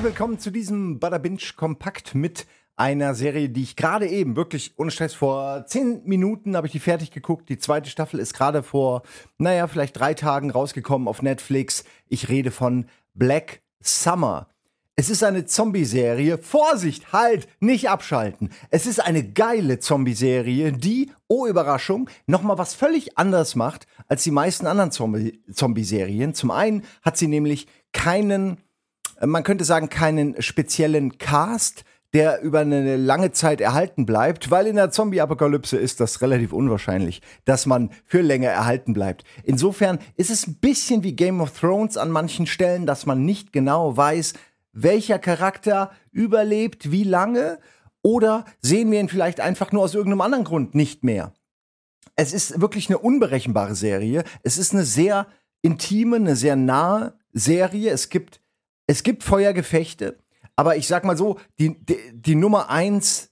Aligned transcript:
Herzlich 0.00 0.14
willkommen 0.14 0.38
zu 0.38 0.50
diesem 0.50 0.98
Butterbinge 0.98 1.40
Kompakt 1.56 2.14
mit 2.14 2.46
einer 2.74 3.14
Serie, 3.14 3.50
die 3.50 3.64
ich 3.64 3.76
gerade 3.76 4.08
eben 4.08 4.34
wirklich 4.34 4.72
ohne 4.78 4.90
Stress 4.90 5.12
vor 5.12 5.66
zehn 5.66 6.00
Minuten 6.06 6.56
habe 6.56 6.66
ich 6.66 6.72
die 6.72 6.78
fertig 6.78 7.10
geguckt. 7.10 7.50
Die 7.50 7.58
zweite 7.58 7.90
Staffel 7.90 8.18
ist 8.18 8.32
gerade 8.32 8.62
vor, 8.62 9.02
naja, 9.36 9.66
vielleicht 9.66 10.00
drei 10.00 10.14
Tagen 10.14 10.50
rausgekommen 10.50 11.06
auf 11.06 11.20
Netflix. 11.20 11.84
Ich 12.08 12.30
rede 12.30 12.50
von 12.50 12.86
Black 13.12 13.60
Summer. 13.82 14.48
Es 14.96 15.10
ist 15.10 15.22
eine 15.22 15.44
Zombie-Serie. 15.44 16.38
Vorsicht, 16.38 17.12
halt, 17.12 17.46
nicht 17.60 17.90
abschalten. 17.90 18.48
Es 18.70 18.86
ist 18.86 19.04
eine 19.04 19.22
geile 19.22 19.80
Zombie-Serie, 19.80 20.72
die, 20.72 21.12
oh 21.28 21.46
Überraschung, 21.46 22.08
nochmal 22.26 22.56
was 22.56 22.72
völlig 22.72 23.18
anders 23.18 23.54
macht 23.54 23.86
als 24.08 24.24
die 24.24 24.30
meisten 24.30 24.66
anderen 24.66 24.92
Zombie-Serien. 24.92 26.32
Zum 26.32 26.50
einen 26.52 26.84
hat 27.02 27.18
sie 27.18 27.28
nämlich 27.28 27.66
keinen, 27.92 28.56
man 29.24 29.42
könnte 29.42 29.64
sagen, 29.64 29.88
keinen 29.88 30.40
speziellen 30.40 31.18
Cast, 31.18 31.84
der 32.12 32.42
über 32.42 32.60
eine 32.60 32.96
lange 32.96 33.30
Zeit 33.30 33.60
erhalten 33.60 34.04
bleibt, 34.04 34.50
weil 34.50 34.66
in 34.66 34.76
der 34.76 34.90
Zombie-Apokalypse 34.90 35.76
ist 35.76 36.00
das 36.00 36.20
relativ 36.22 36.52
unwahrscheinlich, 36.52 37.22
dass 37.44 37.66
man 37.66 37.90
für 38.04 38.20
länger 38.20 38.48
erhalten 38.48 38.92
bleibt. 38.92 39.24
Insofern 39.44 40.00
ist 40.16 40.30
es 40.30 40.46
ein 40.46 40.54
bisschen 40.54 41.04
wie 41.04 41.14
Game 41.14 41.40
of 41.40 41.58
Thrones 41.58 41.96
an 41.96 42.10
manchen 42.10 42.46
Stellen, 42.46 42.86
dass 42.86 43.06
man 43.06 43.24
nicht 43.24 43.52
genau 43.52 43.96
weiß, 43.96 44.32
welcher 44.72 45.18
Charakter 45.18 45.92
überlebt, 46.10 46.90
wie 46.90 47.04
lange, 47.04 47.58
oder 48.02 48.44
sehen 48.60 48.90
wir 48.90 49.00
ihn 49.00 49.08
vielleicht 49.08 49.40
einfach 49.40 49.72
nur 49.72 49.82
aus 49.82 49.94
irgendeinem 49.94 50.22
anderen 50.22 50.44
Grund 50.44 50.74
nicht 50.74 51.04
mehr. 51.04 51.32
Es 52.16 52.32
ist 52.32 52.60
wirklich 52.60 52.88
eine 52.88 52.98
unberechenbare 52.98 53.74
Serie. 53.74 54.24
Es 54.42 54.58
ist 54.58 54.72
eine 54.72 54.84
sehr 54.84 55.26
intime, 55.62 56.16
eine 56.16 56.36
sehr 56.36 56.56
nahe 56.56 57.14
Serie. 57.32 57.90
Es 57.90 58.08
gibt, 58.08 58.39
es 58.90 59.04
gibt 59.04 59.22
Feuergefechte, 59.22 60.18
aber 60.56 60.74
ich 60.74 60.88
sag 60.88 61.04
mal 61.04 61.16
so, 61.16 61.38
die, 61.60 61.78
die, 61.78 61.96
die 62.12 62.34
Nummer 62.34 62.70
eins 62.70 63.30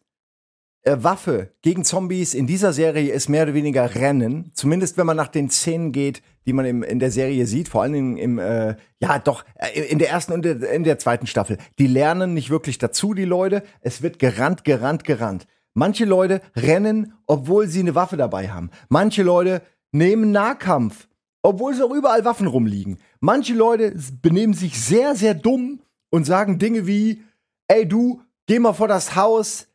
äh, 0.83 0.99
Waffe 1.01 1.53
gegen 1.63 1.85
Zombies 1.85 2.33
in 2.33 2.47
dieser 2.47 2.73
Serie 2.73 3.13
ist 3.13 3.29
mehr 3.29 3.43
oder 3.43 3.55
weniger 3.55 3.93
Rennen. 3.97 4.53
Zumindest 4.55 4.97
wenn 4.97 5.07
man 5.07 5.17
nach 5.17 5.27
den 5.27 5.51
Szenen 5.51 5.91
geht, 5.91 6.23
die 6.47 6.53
man 6.53 6.65
im, 6.65 6.85
in 6.85 7.01
der 7.01 7.11
Serie 7.11 7.45
sieht, 7.45 7.69
vor 7.69 7.83
allem 7.83 7.95
im, 7.95 8.17
im 8.17 8.39
äh, 8.39 8.77
ja 9.01 9.19
doch, 9.19 9.45
äh, 9.57 9.81
in 9.81 9.99
der 9.99 10.11
ersten 10.11 10.33
und 10.33 10.47
in 10.47 10.85
der 10.85 11.01
zweiten 11.01 11.27
Staffel. 11.27 11.59
Die 11.81 11.89
lernen 11.89 12.35
nicht 12.35 12.51
wirklich 12.51 12.79
dazu, 12.79 13.13
die 13.13 13.25
Leute. 13.25 13.65
Es 13.81 14.01
wird 14.01 14.21
gerannt, 14.21 14.63
gerannt, 14.63 15.03
gerannt. 15.03 15.49
Manche 15.75 16.05
Leute 16.05 16.41
rennen, 16.55 17.15
obwohl 17.27 17.67
sie 17.67 17.81
eine 17.81 17.97
Waffe 17.97 18.17
dabei 18.17 18.51
haben. 18.51 18.71
Manche 18.91 19.25
Leute 19.25 19.63
nehmen 19.91 20.31
Nahkampf, 20.31 21.09
obwohl 21.43 21.73
es 21.73 21.81
auch 21.81 21.93
überall 21.93 22.25
Waffen 22.25 22.47
rumliegen. 22.47 22.99
Manche 23.21 23.55
Leute 23.55 23.95
benehmen 24.23 24.55
sich 24.55 24.81
sehr, 24.81 25.15
sehr 25.15 25.35
dumm 25.35 25.81
und 26.11 26.25
sagen 26.25 26.59
Dinge 26.59 26.87
wie, 26.87 27.23
ey 27.69 27.87
du, 27.87 28.23
geh 28.47 28.59
mal 28.59 28.73
vor 28.73 28.89
das 28.89 29.15
Haus, 29.15 29.69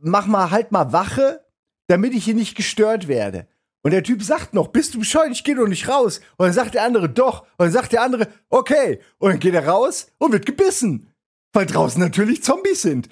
mach 0.00 0.26
mal 0.26 0.50
halt 0.50 0.72
mal 0.72 0.92
Wache, 0.92 1.44
damit 1.86 2.14
ich 2.14 2.24
hier 2.24 2.34
nicht 2.34 2.56
gestört 2.56 3.08
werde. 3.08 3.46
Und 3.82 3.90
der 3.90 4.02
Typ 4.02 4.22
sagt 4.22 4.54
noch, 4.54 4.68
bist 4.68 4.94
du 4.94 4.98
bescheuert, 5.00 5.32
ich 5.32 5.44
gehe 5.44 5.54
doch 5.54 5.68
nicht 5.68 5.88
raus. 5.88 6.20
Und 6.38 6.46
dann 6.46 6.54
sagt 6.54 6.74
der 6.74 6.84
andere, 6.84 7.10
doch. 7.10 7.42
Und 7.42 7.66
dann 7.66 7.72
sagt 7.72 7.92
der 7.92 8.02
andere, 8.02 8.28
okay. 8.48 9.00
Und 9.18 9.30
dann 9.30 9.40
geht 9.40 9.52
er 9.52 9.68
raus 9.68 10.10
und 10.16 10.32
wird 10.32 10.46
gebissen. 10.46 11.12
Weil 11.52 11.66
draußen 11.66 12.00
natürlich 12.00 12.42
Zombies 12.42 12.80
sind. 12.80 13.10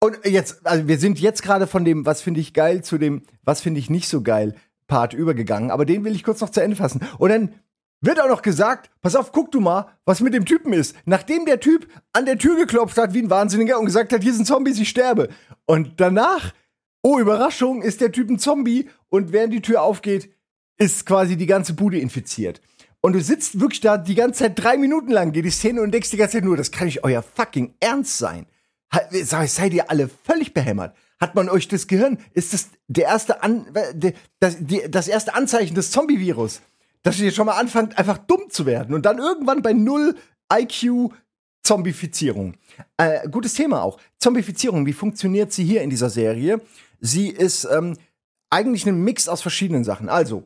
Und 0.00 0.18
jetzt, 0.24 0.66
also 0.66 0.88
wir 0.88 0.98
sind 0.98 1.20
jetzt 1.20 1.42
gerade 1.42 1.68
von 1.68 1.84
dem, 1.84 2.04
was 2.04 2.20
finde 2.20 2.40
ich 2.40 2.52
geil, 2.52 2.82
zu 2.82 2.98
dem, 2.98 3.22
was 3.44 3.60
finde 3.60 3.78
ich 3.78 3.88
nicht 3.88 4.08
so 4.08 4.22
geil, 4.22 4.56
Part 4.86 5.14
übergegangen. 5.14 5.70
Aber 5.70 5.84
den 5.84 6.04
will 6.04 6.14
ich 6.14 6.24
kurz 6.24 6.40
noch 6.40 6.50
zu 6.50 6.62
Ende 6.62 6.76
fassen. 6.76 7.00
Und 7.18 7.30
dann 7.30 7.54
wird 8.00 8.20
auch 8.20 8.28
noch 8.28 8.42
gesagt, 8.42 8.90
pass 9.00 9.16
auf, 9.16 9.32
guck 9.32 9.50
du 9.50 9.60
mal, 9.60 9.86
was 10.04 10.20
mit 10.20 10.34
dem 10.34 10.44
Typen 10.44 10.72
ist. 10.72 10.94
Nachdem 11.06 11.46
der 11.46 11.60
Typ 11.60 11.88
an 12.12 12.26
der 12.26 12.38
Tür 12.38 12.56
geklopft 12.56 12.98
hat 12.98 13.14
wie 13.14 13.22
ein 13.22 13.30
Wahnsinniger 13.30 13.78
und 13.78 13.86
gesagt 13.86 14.12
hat, 14.12 14.22
hier 14.22 14.34
sind 14.34 14.46
Zombies, 14.46 14.78
ich 14.78 14.90
sterbe. 14.90 15.28
Und 15.64 16.00
danach, 16.00 16.52
oh 17.02 17.18
Überraschung, 17.18 17.80
ist 17.80 18.00
der 18.02 18.12
Typ 18.12 18.28
ein 18.28 18.38
Zombie 18.38 18.90
und 19.08 19.32
während 19.32 19.54
die 19.54 19.62
Tür 19.62 19.82
aufgeht, 19.82 20.30
ist 20.76 21.06
quasi 21.06 21.36
die 21.36 21.46
ganze 21.46 21.72
Bude 21.72 21.98
infiziert. 21.98 22.60
Und 23.00 23.14
du 23.14 23.20
sitzt 23.20 23.60
wirklich 23.60 23.80
da 23.80 23.96
die 23.96 24.14
ganze 24.14 24.44
Zeit 24.44 24.62
drei 24.62 24.76
Minuten 24.76 25.10
lang, 25.10 25.32
geht 25.32 25.44
die 25.44 25.50
Szene 25.50 25.80
und 25.80 25.92
denkst 25.92 26.10
die 26.10 26.16
ganze 26.16 26.38
Zeit 26.38 26.44
nur, 26.44 26.56
das 26.56 26.70
kann 26.70 26.86
nicht 26.86 27.04
euer 27.04 27.22
fucking 27.22 27.74
Ernst 27.80 28.18
sein. 28.18 28.46
Seid 29.10 29.72
ihr 29.72 29.90
alle 29.90 30.08
völlig 30.08 30.54
behämmert? 30.54 30.94
Hat 31.20 31.34
man 31.34 31.48
euch 31.48 31.68
das 31.68 31.86
Gehirn? 31.86 32.18
Ist 32.32 32.52
das 32.52 32.70
der 32.88 33.04
erste 33.04 33.42
An 33.42 33.66
das, 34.40 34.56
das 34.88 35.08
erste 35.08 35.34
Anzeichen 35.34 35.74
des 35.74 35.90
Zombie-Virus? 35.90 36.60
dass 37.04 37.20
ihr 37.20 37.30
schon 37.30 37.46
mal 37.46 37.60
anfangt, 37.60 37.96
einfach 37.98 38.18
dumm 38.18 38.48
zu 38.48 38.66
werden 38.66 38.94
und 38.94 39.06
dann 39.06 39.18
irgendwann 39.18 39.62
bei 39.62 39.72
null 39.72 40.16
IQ 40.52 41.12
Zombifizierung. 41.62 42.56
Äh, 42.96 43.28
gutes 43.28 43.54
Thema 43.54 43.82
auch. 43.82 43.98
Zombifizierung, 44.18 44.84
wie 44.86 44.92
funktioniert 44.92 45.52
sie 45.52 45.64
hier 45.64 45.82
in 45.82 45.90
dieser 45.90 46.10
Serie? 46.10 46.60
Sie 47.00 47.28
ist 47.28 47.64
ähm, 47.64 47.96
eigentlich 48.50 48.86
ein 48.86 49.02
Mix 49.02 49.28
aus 49.28 49.40
verschiedenen 49.40 49.84
Sachen. 49.84 50.08
Also, 50.08 50.44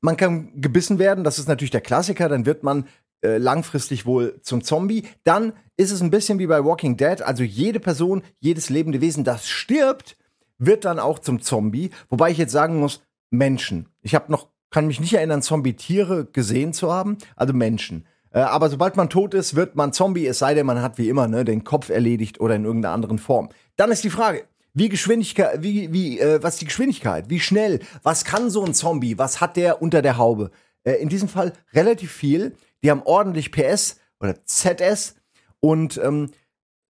man 0.00 0.16
kann 0.16 0.60
gebissen 0.60 0.98
werden, 0.98 1.24
das 1.24 1.38
ist 1.38 1.48
natürlich 1.48 1.70
der 1.70 1.80
Klassiker, 1.80 2.28
dann 2.28 2.46
wird 2.46 2.62
man 2.62 2.86
äh, 3.22 3.38
langfristig 3.38 4.06
wohl 4.06 4.40
zum 4.42 4.62
Zombie. 4.62 5.04
Dann 5.24 5.52
ist 5.76 5.90
es 5.90 6.00
ein 6.00 6.10
bisschen 6.10 6.38
wie 6.38 6.46
bei 6.46 6.64
Walking 6.64 6.96
Dead, 6.96 7.22
also 7.22 7.42
jede 7.42 7.80
Person, 7.80 8.22
jedes 8.40 8.70
lebende 8.70 9.00
Wesen, 9.00 9.24
das 9.24 9.48
stirbt, 9.48 10.16
wird 10.58 10.84
dann 10.84 10.98
auch 10.98 11.18
zum 11.18 11.42
Zombie. 11.42 11.90
Wobei 12.08 12.30
ich 12.30 12.38
jetzt 12.38 12.52
sagen 12.52 12.78
muss, 12.78 13.02
Menschen. 13.30 13.88
Ich 14.02 14.14
habe 14.14 14.30
noch 14.30 14.48
kann 14.70 14.86
mich 14.86 15.00
nicht 15.00 15.14
erinnern, 15.14 15.42
Zombie-Tiere 15.42 16.26
gesehen 16.26 16.72
zu 16.72 16.92
haben, 16.92 17.18
also 17.34 17.54
Menschen. 17.54 18.06
Äh, 18.30 18.40
aber 18.40 18.68
sobald 18.68 18.96
man 18.96 19.08
tot 19.08 19.34
ist, 19.34 19.56
wird 19.56 19.76
man 19.76 19.92
Zombie, 19.92 20.26
es 20.26 20.38
sei 20.38 20.54
denn, 20.54 20.66
man 20.66 20.82
hat 20.82 20.98
wie 20.98 21.08
immer 21.08 21.28
ne, 21.28 21.44
den 21.44 21.64
Kopf 21.64 21.88
erledigt 21.88 22.40
oder 22.40 22.56
in 22.56 22.64
irgendeiner 22.64 22.94
anderen 22.94 23.18
Form. 23.18 23.48
Dann 23.76 23.90
ist 23.90 24.04
die 24.04 24.10
Frage, 24.10 24.44
wie 24.74 24.88
Geschwindigkeit, 24.88 25.62
wie, 25.62 25.92
wie, 25.92 26.20
äh, 26.20 26.42
was 26.42 26.58
die 26.58 26.66
Geschwindigkeit, 26.66 27.30
wie 27.30 27.40
schnell, 27.40 27.80
was 28.02 28.24
kann 28.24 28.50
so 28.50 28.64
ein 28.64 28.74
Zombie, 28.74 29.16
was 29.16 29.40
hat 29.40 29.56
der 29.56 29.80
unter 29.80 30.02
der 30.02 30.18
Haube? 30.18 30.50
Äh, 30.84 30.94
in 30.94 31.08
diesem 31.08 31.28
Fall 31.28 31.52
relativ 31.72 32.12
viel. 32.12 32.54
Die 32.82 32.90
haben 32.90 33.02
ordentlich 33.04 33.52
PS 33.52 33.98
oder 34.20 34.44
ZS 34.44 35.16
und 35.60 35.98
ähm, 35.98 36.30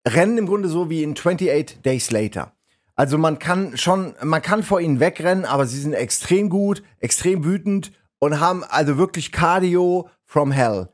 rennen 0.07 0.37
im 0.37 0.47
Grunde 0.47 0.69
so 0.69 0.89
wie 0.89 1.03
in 1.03 1.11
28 1.17 1.81
Days 1.81 2.11
Later. 2.11 2.53
Also 2.95 3.17
man 3.17 3.37
kann 3.37 3.77
schon, 3.77 4.15
man 4.23 4.41
kann 4.41 4.63
vor 4.63 4.79
ihnen 4.81 4.99
wegrennen, 4.99 5.45
aber 5.45 5.67
sie 5.67 5.79
sind 5.79 5.93
extrem 5.93 6.49
gut, 6.49 6.81
extrem 6.99 7.45
wütend 7.45 7.91
und 8.19 8.39
haben 8.39 8.63
also 8.63 8.97
wirklich 8.97 9.31
Cardio 9.31 10.09
from 10.25 10.51
hell 10.51 10.89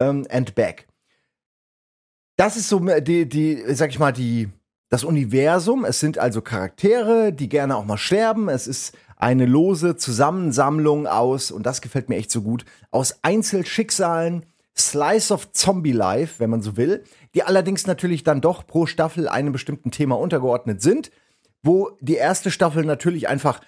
ähm, 0.00 0.26
and 0.28 0.54
back. 0.54 0.88
Das 2.36 2.56
ist 2.56 2.68
so 2.68 2.80
die, 2.80 3.28
die, 3.28 3.62
sag 3.74 3.90
ich 3.90 3.98
mal, 3.98 4.12
die, 4.12 4.50
das 4.88 5.04
Universum. 5.04 5.84
Es 5.84 6.00
sind 6.00 6.18
also 6.18 6.40
Charaktere, 6.40 7.32
die 7.32 7.48
gerne 7.48 7.76
auch 7.76 7.84
mal 7.84 7.98
sterben. 7.98 8.48
Es 8.48 8.66
ist 8.66 8.96
eine 9.16 9.46
lose 9.46 9.96
Zusammensammlung 9.96 11.06
aus, 11.06 11.50
und 11.50 11.64
das 11.64 11.80
gefällt 11.80 12.08
mir 12.08 12.16
echt 12.16 12.30
so 12.30 12.42
gut, 12.42 12.64
aus 12.90 13.18
Einzelschicksalen, 13.22 14.44
Slice 14.78 15.32
of 15.32 15.52
Zombie 15.52 15.92
Life, 15.92 16.34
wenn 16.38 16.50
man 16.50 16.60
so 16.60 16.76
will, 16.76 17.02
die 17.34 17.42
allerdings 17.42 17.86
natürlich 17.86 18.24
dann 18.24 18.42
doch 18.42 18.66
pro 18.66 18.84
Staffel 18.84 19.26
einem 19.26 19.52
bestimmten 19.52 19.90
Thema 19.90 20.18
untergeordnet 20.18 20.82
sind 20.82 21.10
wo 21.66 21.90
die 22.00 22.14
erste 22.14 22.50
Staffel 22.50 22.84
natürlich 22.84 23.28
einfach 23.28 23.60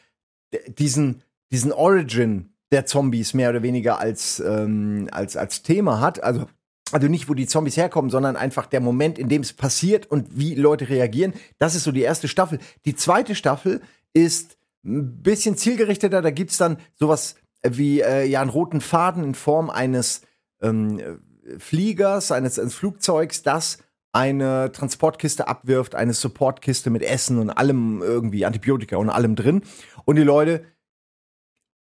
diesen, 0.67 1.23
diesen 1.51 1.73
Origin 1.73 2.55
der 2.73 2.87
Zombies 2.87 3.35
mehr 3.35 3.51
oder 3.51 3.63
weniger 3.63 3.99
als, 3.99 4.41
ähm, 4.41 5.09
als, 5.11 5.37
als 5.37 5.63
Thema 5.63 6.01
hat. 6.01 6.23
Also, 6.23 6.47
also 6.93 7.09
nicht, 7.09 7.29
wo 7.29 7.35
die 7.35 7.47
Zombies 7.47 7.77
herkommen, 7.77 8.11
sondern 8.11 8.37
einfach 8.37 8.67
der 8.67 8.81
Moment, 8.81 9.19
in 9.19 9.29
dem 9.29 9.43
es 9.43 9.53
passiert 9.53 10.11
und 10.11 10.39
wie 10.39 10.55
Leute 10.55 10.89
reagieren. 10.89 11.35
Das 11.59 11.75
ist 11.75 11.85
so 11.85 11.93
die 11.93 12.03
erste 12.03 12.29
Staffel. 12.29 12.59
Die 12.85 12.95
zweite 12.95 13.35
Staffel 13.35 13.81
ist 14.13 14.57
ein 14.85 15.23
bisschen 15.23 15.57
zielgerichteter. 15.57 16.23
Da 16.23 16.31
gibt 16.31 16.51
es 16.51 16.57
dann 16.57 16.79
sowas 16.95 17.37
wie 17.63 18.01
äh, 18.01 18.25
ja 18.25 18.41
einen 18.41 18.51
roten 18.51 18.81
Faden 18.81 19.25
in 19.25 19.35
Form 19.35 19.71
eines 19.71 20.23
ähm, 20.63 21.21
Fliegers, 21.59 22.31
eines, 22.33 22.59
eines 22.59 22.75
Flugzeugs, 22.75 23.43
das 23.43 23.79
eine 24.13 24.73
Transportkiste 24.73 25.49
abwirft, 25.49 25.95
eine 25.95 26.15
Supportkiste 26.15 26.91
mit 26.91 27.03
Essen 27.03 27.39
und 27.39 27.51
allem 27.51 28.03
irgendwie, 28.03 28.47
Antibiotika 28.47 28.97
und 28.97 29.11
allem 29.11 29.37
drin. 29.37 29.63
Und 30.05 30.17
die 30.17 30.23
Leute 30.23 30.65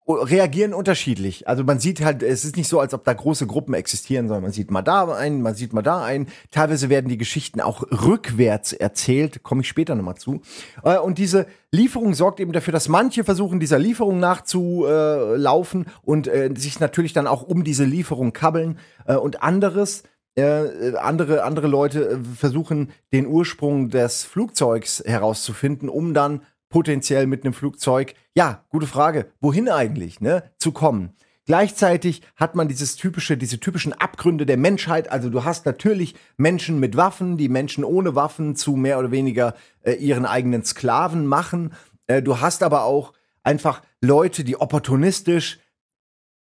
reagieren 0.08 0.72
unterschiedlich. 0.75 1.49
Also 1.49 1.64
man 1.64 1.78
sieht 1.78 2.02
halt, 2.02 2.22
es 2.22 2.44
ist 2.44 2.56
nicht 2.56 2.69
so, 2.69 2.81
als 2.81 2.94
ob 2.94 3.05
da 3.05 3.12
große 3.12 3.46
Gruppen 3.46 3.75
existieren, 3.75 4.26
sondern 4.28 4.44
man 4.44 4.52
sieht 4.52 4.70
mal 4.70 4.82
da 4.82 5.05
einen, 5.12 5.43
man 5.43 5.55
sieht 5.55 5.72
mal 5.72 5.82
da 5.82 6.02
einen. 6.02 6.28
Teilweise 6.50 6.88
werden 6.88 7.08
die 7.08 7.19
Geschichten 7.19 7.60
auch 7.60 7.82
rückwärts 7.90 8.72
erzählt, 8.72 9.43
komme 9.43 9.60
ich 9.60 9.69
später 9.69 9.94
nochmal 9.94 10.16
zu. 10.16 10.40
Äh, 10.82 10.99
und 10.99 11.19
diese 11.19 11.46
Lieferung 11.70 12.14
sorgt 12.14 12.40
eben 12.40 12.52
dafür, 12.52 12.72
dass 12.72 12.88
manche 12.88 13.25
versuchen, 13.25 13.60
dieser 13.60 13.78
Lieferung 13.78 14.19
nachzulaufen 14.19 15.87
und 16.02 16.26
äh, 16.26 16.50
sich 16.56 16.81
natürlich 16.81 17.12
dann 17.12 17.26
auch 17.26 17.43
um 17.43 17.62
diese 17.62 17.84
Lieferung 17.84 18.32
kabbeln 18.32 18.78
äh, 19.06 19.14
und 19.14 19.43
anderes 19.43 20.05
äh, 20.37 20.94
andere, 20.96 21.43
andere 21.43 21.66
Leute 21.66 22.20
versuchen, 22.37 22.93
den 23.12 23.26
Ursprung 23.26 23.90
des 23.90 24.25
Flugzeugs 24.25 25.02
herauszufinden, 25.05 25.88
um 25.88 26.14
dann 26.14 26.43
potenziell 26.69 27.26
mit 27.26 27.44
einem 27.44 27.55
Flugzeug, 27.55 28.15
ja, 28.35 28.65
gute 28.69 28.87
Frage, 28.87 29.32
wohin 29.41 29.69
eigentlich, 29.69 30.20
ne, 30.20 30.50
zu 30.59 30.73
kommen. 30.73 31.15
Gleichzeitig 31.49 32.20
hat 32.37 32.55
man 32.55 32.69
dieses 32.69 32.97
typische, 32.97 33.38
diese 33.38 33.59
typischen 33.59 33.94
Abgründe 33.94 34.44
der 34.44 34.59
Menschheit. 34.59 35.11
Also 35.11 35.31
du 35.31 35.44
hast 35.44 35.65
natürlich 35.65 36.15
Menschen 36.37 36.79
mit 36.79 36.94
Waffen, 36.94 37.38
die 37.38 37.49
Menschen 37.49 37.85
ohne 37.85 38.15
Waffen 38.15 38.55
zu 38.55 38.76
mehr 38.76 38.99
oder 38.99 39.11
weniger 39.11 39.55
äh, 39.81 39.94
ihren 39.94 40.26
eigenen 40.26 40.62
Sklaven 40.62 41.26
machen. 41.26 41.73
Äh, 42.06 42.20
du 42.20 42.41
hast 42.43 42.62
aber 42.62 42.85
auch 42.85 43.15
einfach 43.43 43.81
Leute, 44.03 44.44
die 44.44 44.61
opportunistisch 44.61 45.59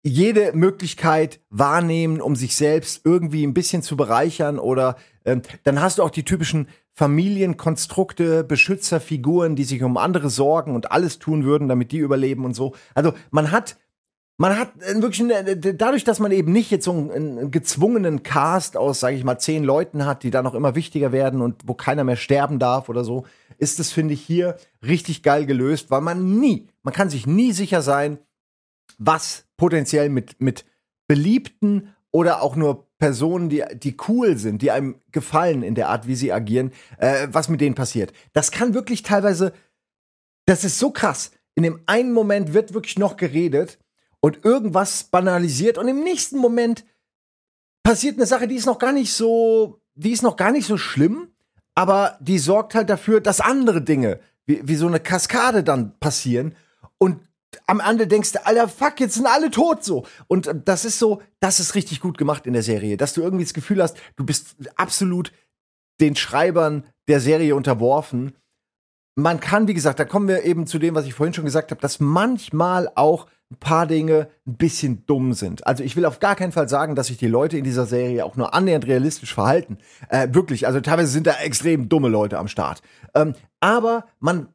jede 0.02 0.52
Möglichkeit 0.52 1.40
wahrnehmen, 1.48 2.20
um 2.20 2.36
sich 2.36 2.54
selbst 2.54 3.00
irgendwie 3.04 3.46
ein 3.46 3.54
bisschen 3.54 3.82
zu 3.82 3.96
bereichern 3.96 4.58
oder 4.58 4.96
ähm, 5.24 5.40
dann 5.64 5.80
hast 5.80 5.98
du 5.98 6.02
auch 6.02 6.10
die 6.10 6.24
typischen 6.24 6.68
Familienkonstrukte, 7.00 8.44
Beschützerfiguren, 8.44 9.56
die 9.56 9.64
sich 9.64 9.82
um 9.82 9.96
andere 9.96 10.28
sorgen 10.28 10.74
und 10.74 10.92
alles 10.92 11.18
tun 11.18 11.44
würden, 11.44 11.66
damit 11.66 11.92
die 11.92 11.96
überleben 11.96 12.44
und 12.44 12.52
so. 12.52 12.74
Also 12.94 13.14
man 13.30 13.50
hat 13.50 13.78
man 14.36 14.58
hat 14.58 14.72
wirklich 14.78 15.22
eine, 15.22 15.56
dadurch, 15.56 16.04
dass 16.04 16.18
man 16.18 16.30
eben 16.30 16.52
nicht 16.52 16.70
jetzt 16.70 16.84
so 16.84 16.92
einen, 16.92 17.10
einen 17.10 17.50
gezwungenen 17.50 18.22
Cast 18.22 18.76
aus, 18.76 19.00
sage 19.00 19.16
ich 19.16 19.24
mal, 19.24 19.38
zehn 19.38 19.64
Leuten 19.64 20.04
hat, 20.04 20.22
die 20.22 20.30
dann 20.30 20.46
auch 20.46 20.52
immer 20.52 20.74
wichtiger 20.74 21.10
werden 21.10 21.40
und 21.40 21.62
wo 21.64 21.72
keiner 21.72 22.04
mehr 22.04 22.16
sterben 22.16 22.58
darf 22.58 22.90
oder 22.90 23.02
so, 23.02 23.24
ist 23.56 23.80
es 23.80 23.92
finde 23.92 24.12
ich 24.12 24.20
hier 24.20 24.56
richtig 24.86 25.22
geil 25.22 25.46
gelöst, 25.46 25.90
weil 25.90 26.02
man 26.02 26.38
nie, 26.38 26.68
man 26.82 26.92
kann 26.92 27.08
sich 27.08 27.26
nie 27.26 27.52
sicher 27.52 27.80
sein, 27.80 28.18
was 28.98 29.46
potenziell 29.56 30.10
mit, 30.10 30.38
mit 30.38 30.66
beliebten 31.06 31.94
oder 32.10 32.42
auch 32.42 32.56
nur 32.56 32.89
Personen, 33.00 33.48
die, 33.48 33.64
die 33.74 33.96
cool 34.06 34.36
sind, 34.36 34.62
die 34.62 34.70
einem 34.70 35.00
gefallen 35.10 35.62
in 35.62 35.74
der 35.74 35.88
Art, 35.88 36.06
wie 36.06 36.14
sie 36.14 36.32
agieren, 36.32 36.70
äh, 36.98 37.26
was 37.32 37.48
mit 37.48 37.60
denen 37.60 37.74
passiert. 37.74 38.12
Das 38.34 38.52
kann 38.52 38.74
wirklich 38.74 39.02
teilweise, 39.02 39.52
das 40.46 40.62
ist 40.62 40.78
so 40.78 40.90
krass. 40.90 41.32
In 41.56 41.64
dem 41.64 41.80
einen 41.86 42.12
Moment 42.12 42.52
wird 42.52 42.74
wirklich 42.74 42.98
noch 42.98 43.16
geredet 43.16 43.78
und 44.20 44.44
irgendwas 44.44 45.04
banalisiert 45.04 45.78
und 45.78 45.88
im 45.88 46.04
nächsten 46.04 46.38
Moment 46.38 46.84
passiert 47.82 48.16
eine 48.16 48.26
Sache, 48.26 48.46
die 48.46 48.56
ist 48.56 48.66
noch 48.66 48.78
gar 48.78 48.92
nicht 48.92 49.12
so, 49.14 49.80
die 49.94 50.12
ist 50.12 50.22
noch 50.22 50.36
gar 50.36 50.52
nicht 50.52 50.66
so 50.66 50.76
schlimm, 50.76 51.28
aber 51.74 52.18
die 52.20 52.38
sorgt 52.38 52.74
halt 52.74 52.90
dafür, 52.90 53.20
dass 53.20 53.40
andere 53.40 53.82
Dinge, 53.82 54.20
wie, 54.44 54.60
wie 54.62 54.76
so 54.76 54.86
eine 54.86 55.00
Kaskade 55.00 55.64
dann 55.64 55.98
passieren 55.98 56.54
und 56.98 57.18
am 57.66 57.80
Ende 57.80 58.06
denkst 58.06 58.32
du, 58.32 58.46
Alter, 58.46 58.68
fuck, 58.68 59.00
jetzt 59.00 59.14
sind 59.14 59.26
alle 59.26 59.50
tot 59.50 59.84
so. 59.84 60.06
Und 60.28 60.46
äh, 60.46 60.54
das 60.64 60.84
ist 60.84 60.98
so, 60.98 61.22
das 61.40 61.60
ist 61.60 61.74
richtig 61.74 62.00
gut 62.00 62.18
gemacht 62.18 62.46
in 62.46 62.52
der 62.52 62.62
Serie, 62.62 62.96
dass 62.96 63.14
du 63.14 63.22
irgendwie 63.22 63.44
das 63.44 63.54
Gefühl 63.54 63.82
hast, 63.82 63.96
du 64.16 64.24
bist 64.24 64.56
absolut 64.76 65.32
den 66.00 66.16
Schreibern 66.16 66.84
der 67.08 67.20
Serie 67.20 67.54
unterworfen. 67.54 68.32
Man 69.16 69.40
kann, 69.40 69.68
wie 69.68 69.74
gesagt, 69.74 69.98
da 69.98 70.04
kommen 70.04 70.28
wir 70.28 70.44
eben 70.44 70.66
zu 70.66 70.78
dem, 70.78 70.94
was 70.94 71.04
ich 71.04 71.14
vorhin 71.14 71.34
schon 71.34 71.44
gesagt 71.44 71.70
habe, 71.70 71.80
dass 71.80 72.00
manchmal 72.00 72.90
auch 72.94 73.26
ein 73.50 73.56
paar 73.56 73.86
Dinge 73.86 74.28
ein 74.46 74.56
bisschen 74.56 75.04
dumm 75.06 75.32
sind. 75.32 75.66
Also 75.66 75.82
ich 75.82 75.96
will 75.96 76.04
auf 76.04 76.20
gar 76.20 76.36
keinen 76.36 76.52
Fall 76.52 76.68
sagen, 76.68 76.94
dass 76.94 77.08
sich 77.08 77.18
die 77.18 77.26
Leute 77.26 77.58
in 77.58 77.64
dieser 77.64 77.84
Serie 77.84 78.24
auch 78.24 78.36
nur 78.36 78.54
annähernd 78.54 78.86
realistisch 78.86 79.34
verhalten. 79.34 79.78
Äh, 80.08 80.28
wirklich, 80.30 80.68
also 80.68 80.80
teilweise 80.80 81.10
sind 81.10 81.26
da 81.26 81.32
extrem 81.40 81.88
dumme 81.88 82.08
Leute 82.08 82.38
am 82.38 82.46
Start. 82.46 82.80
Ähm, 83.14 83.34
aber 83.58 84.06
man, 84.20 84.48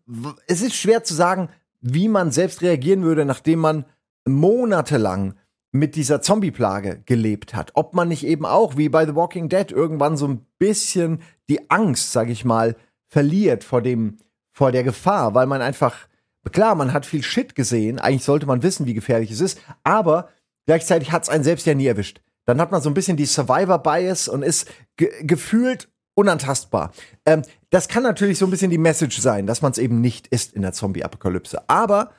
es 0.48 0.62
ist 0.62 0.76
schwer 0.76 1.04
zu 1.04 1.14
sagen, 1.14 1.50
wie 1.88 2.08
man 2.08 2.32
selbst 2.32 2.64
reagieren 2.64 3.04
würde, 3.04 3.26
nachdem 3.26 3.60
man 3.60 3.86
monatelang 4.28 5.36
mit 5.72 5.96
dieser 5.96 6.20
Zombie-Plage 6.20 7.04
gelebt 7.06 7.54
hat. 7.54 7.72
Ob 7.76 7.94
man 7.94 8.08
nicht 8.08 8.26
eben 8.26 8.46
auch, 8.46 8.76
wie 8.76 8.90
bei 8.90 9.06
The 9.06 9.14
Walking 9.14 9.50
Dead, 9.50 9.72
irgendwann 9.72 10.18
so 10.18 10.28
ein 10.28 10.46
bisschen 10.58 11.22
die 11.48 11.70
Angst, 11.70 12.12
sag 12.12 12.30
ich 12.30 12.44
mal, 12.44 12.76
verliert 13.08 13.64
vor 13.64 13.84
dem, 13.84 14.18
vor 14.52 14.72
der 14.72 14.84
Gefahr, 14.84 15.36
weil 15.36 15.46
man 15.46 15.62
einfach, 15.62 16.08
klar, 16.52 16.74
man 16.74 16.92
hat 16.92 17.06
viel 17.06 17.22
Shit 17.22 17.54
gesehen, 17.54 18.00
eigentlich 18.00 18.24
sollte 18.24 18.48
man 18.48 18.64
wissen, 18.64 18.88
wie 18.88 18.96
gefährlich 18.96 19.30
es 19.30 19.42
ist, 19.42 19.62
aber 19.84 20.30
gleichzeitig 20.66 21.12
hat 21.12 21.24
es 21.24 21.30
einen 21.30 21.44
selbst 21.44 21.68
ja 21.68 21.76
nie 21.76 21.86
erwischt. 21.86 22.22
Dann 22.46 22.60
hat 22.60 22.72
man 22.72 22.82
so 22.82 22.90
ein 22.90 22.96
bisschen 22.96 23.18
die 23.18 23.26
Survivor-Bias 23.26 24.28
und 24.28 24.42
ist 24.42 24.72
ge 24.98 25.12
gefühlt 25.22 25.90
unantastbar. 26.16 26.92
Ähm, 27.26 27.44
das 27.70 27.88
kann 27.88 28.04
natürlich 28.04 28.40
so 28.40 28.46
ein 28.46 28.52
bisschen 28.52 28.72
die 28.72 28.78
Message 28.78 29.20
sein, 29.20 29.46
dass 29.46 29.62
man 29.62 29.72
es 29.72 29.78
eben 29.78 30.02
nicht 30.02 30.28
ist 30.28 30.54
in 30.54 30.64
der 30.64 30.74
Zombie-Apokalypse. 30.74 31.70
Aber 31.70 32.12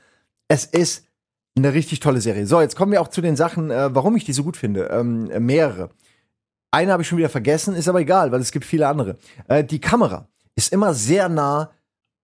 es 0.49 0.65
ist 0.65 1.07
eine 1.57 1.73
richtig 1.73 2.01
tolle 2.01 2.21
Serie. 2.21 2.47
So, 2.47 2.61
jetzt 2.61 2.77
kommen 2.77 2.93
wir 2.93 3.01
auch 3.01 3.09
zu 3.09 3.21
den 3.21 3.37
Sachen, 3.37 3.71
äh, 3.71 3.95
warum 3.95 4.15
ich 4.17 4.25
die 4.25 4.33
so 4.33 4.45
gut 4.45 4.57
finde. 4.57 4.85
Ähm, 4.93 5.31
mehrere. 5.45 5.91
Eine 6.71 6.93
habe 6.93 7.03
ich 7.03 7.09
schon 7.09 7.19
wieder 7.19 7.31
vergessen, 7.31 7.75
ist 7.75 7.89
aber 7.89 8.01
egal, 8.01 8.33
weil 8.33 8.41
es 8.41 8.53
gibt 8.53 8.67
viele 8.67 8.87
andere. 8.87 9.17
Äh, 9.49 9.65
die 9.65 9.81
Kamera 9.81 10.29
ist 10.55 10.73
immer 10.73 10.95
sehr 10.95 11.29
nah 11.29 11.71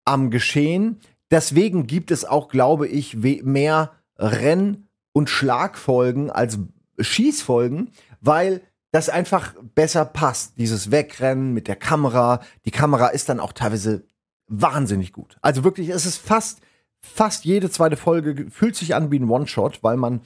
am 0.05 0.31
Geschehen. 0.31 1.01
Deswegen 1.31 1.87
gibt 1.87 2.11
es 2.11 2.25
auch, 2.25 2.49
glaube 2.49 2.87
ich, 2.87 3.17
mehr 3.17 3.93
Renn- 4.19 4.89
und 5.13 5.31
Schlagfolgen 5.31 6.31
als 6.31 6.59
Schießfolgen, 6.99 7.91
weil 8.21 8.61
das 8.93 9.09
einfach 9.09 9.55
besser 9.75 10.05
passt. 10.05 10.59
Dieses 10.59 10.91
Wegrennen 10.91 11.53
mit 11.53 11.67
der 11.67 11.77
Kamera. 11.77 12.41
Die 12.65 12.71
Kamera 12.71 13.09
ist 13.09 13.29
dann 13.29 13.41
auch 13.41 13.53
teilweise 13.53 14.07
wahnsinnig 14.47 15.13
gut. 15.13 15.37
Also 15.43 15.65
wirklich, 15.65 15.89
es 15.89 16.07
ist 16.07 16.19
fast, 16.19 16.61
fast 17.01 17.45
jede 17.45 17.71
zweite 17.71 17.97
Folge 17.97 18.51
fühlt 18.51 18.77
sich 18.77 18.95
an 18.95 19.11
wie 19.11 19.19
ein 19.19 19.29
One-Shot, 19.29 19.83
weil 19.83 19.97
man 19.97 20.21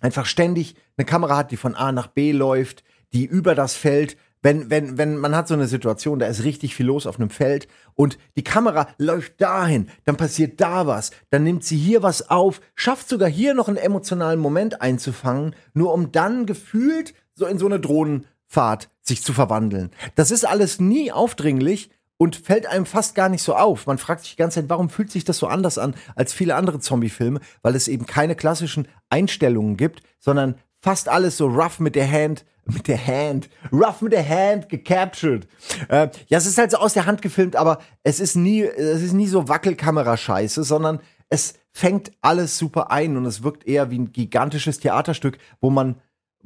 einfach 0.00 0.26
ständig 0.26 0.74
eine 0.96 1.06
Kamera 1.06 1.38
hat, 1.38 1.50
die 1.50 1.56
von 1.56 1.74
A 1.74 1.92
nach 1.92 2.08
B 2.08 2.32
läuft, 2.32 2.84
die 3.12 3.24
über 3.24 3.54
das 3.54 3.74
Feld 3.74 4.16
wenn, 4.42 4.70
wenn, 4.70 4.98
wenn 4.98 5.16
man 5.16 5.34
hat 5.34 5.48
so 5.48 5.54
eine 5.54 5.66
Situation, 5.66 6.18
da 6.18 6.26
ist 6.26 6.44
richtig 6.44 6.74
viel 6.74 6.86
los 6.86 7.06
auf 7.06 7.18
einem 7.18 7.30
Feld 7.30 7.66
und 7.94 8.18
die 8.36 8.44
Kamera 8.44 8.88
läuft 8.96 9.40
dahin, 9.40 9.88
dann 10.04 10.16
passiert 10.16 10.60
da 10.60 10.86
was, 10.86 11.10
dann 11.30 11.42
nimmt 11.42 11.64
sie 11.64 11.76
hier 11.76 12.02
was 12.02 12.30
auf, 12.30 12.60
schafft 12.74 13.08
sogar 13.08 13.28
hier 13.28 13.54
noch 13.54 13.68
einen 13.68 13.76
emotionalen 13.76 14.38
Moment 14.38 14.80
einzufangen, 14.80 15.56
nur 15.74 15.92
um 15.92 16.12
dann 16.12 16.46
gefühlt 16.46 17.14
so 17.38 17.46
in 17.46 17.58
so 17.58 17.66
eine 17.66 17.80
Drohnenfahrt 17.80 18.90
sich 19.00 19.22
zu 19.22 19.32
verwandeln. 19.32 19.90
Das 20.16 20.30
ist 20.30 20.46
alles 20.46 20.80
nie 20.80 21.12
aufdringlich 21.12 21.90
und 22.18 22.36
fällt 22.36 22.66
einem 22.66 22.84
fast 22.84 23.14
gar 23.14 23.28
nicht 23.28 23.42
so 23.42 23.54
auf. 23.54 23.86
Man 23.86 23.96
fragt 23.96 24.22
sich 24.22 24.32
die 24.32 24.36
ganze 24.36 24.60
Zeit, 24.60 24.68
warum 24.68 24.90
fühlt 24.90 25.10
sich 25.10 25.24
das 25.24 25.38
so 25.38 25.46
anders 25.46 25.78
an 25.78 25.94
als 26.16 26.32
viele 26.32 26.56
andere 26.56 26.80
Zombie-Filme, 26.80 27.40
weil 27.62 27.76
es 27.76 27.88
eben 27.88 28.06
keine 28.06 28.34
klassischen 28.34 28.88
Einstellungen 29.08 29.76
gibt, 29.76 30.02
sondern 30.18 30.56
fast 30.80 31.08
alles 31.08 31.36
so 31.36 31.46
rough 31.46 31.78
mit 31.78 31.94
der 31.94 32.10
Hand, 32.10 32.44
mit 32.64 32.88
der 32.88 33.06
Hand, 33.06 33.48
rough 33.72 34.02
mit 34.02 34.12
der 34.12 34.28
Hand 34.28 34.68
gecaptured. 34.68 35.48
Äh, 35.88 36.08
ja, 36.26 36.38
es 36.38 36.46
ist 36.46 36.58
halt 36.58 36.72
so 36.72 36.78
aus 36.78 36.92
der 36.92 37.06
Hand 37.06 37.22
gefilmt, 37.22 37.56
aber 37.56 37.78
es 38.02 38.20
ist 38.20 38.34
nie, 38.34 38.62
es 38.62 39.02
ist 39.02 39.14
nie 39.14 39.28
so 39.28 39.48
Wackelkamera-Scheiße, 39.48 40.64
sondern 40.64 41.00
es 41.30 41.54
fängt 41.72 42.10
alles 42.20 42.58
super 42.58 42.90
ein 42.90 43.16
und 43.16 43.24
es 43.26 43.42
wirkt 43.42 43.66
eher 43.66 43.90
wie 43.90 43.98
ein 43.98 44.12
gigantisches 44.12 44.80
Theaterstück, 44.80 45.38
wo 45.60 45.70
man 45.70 45.96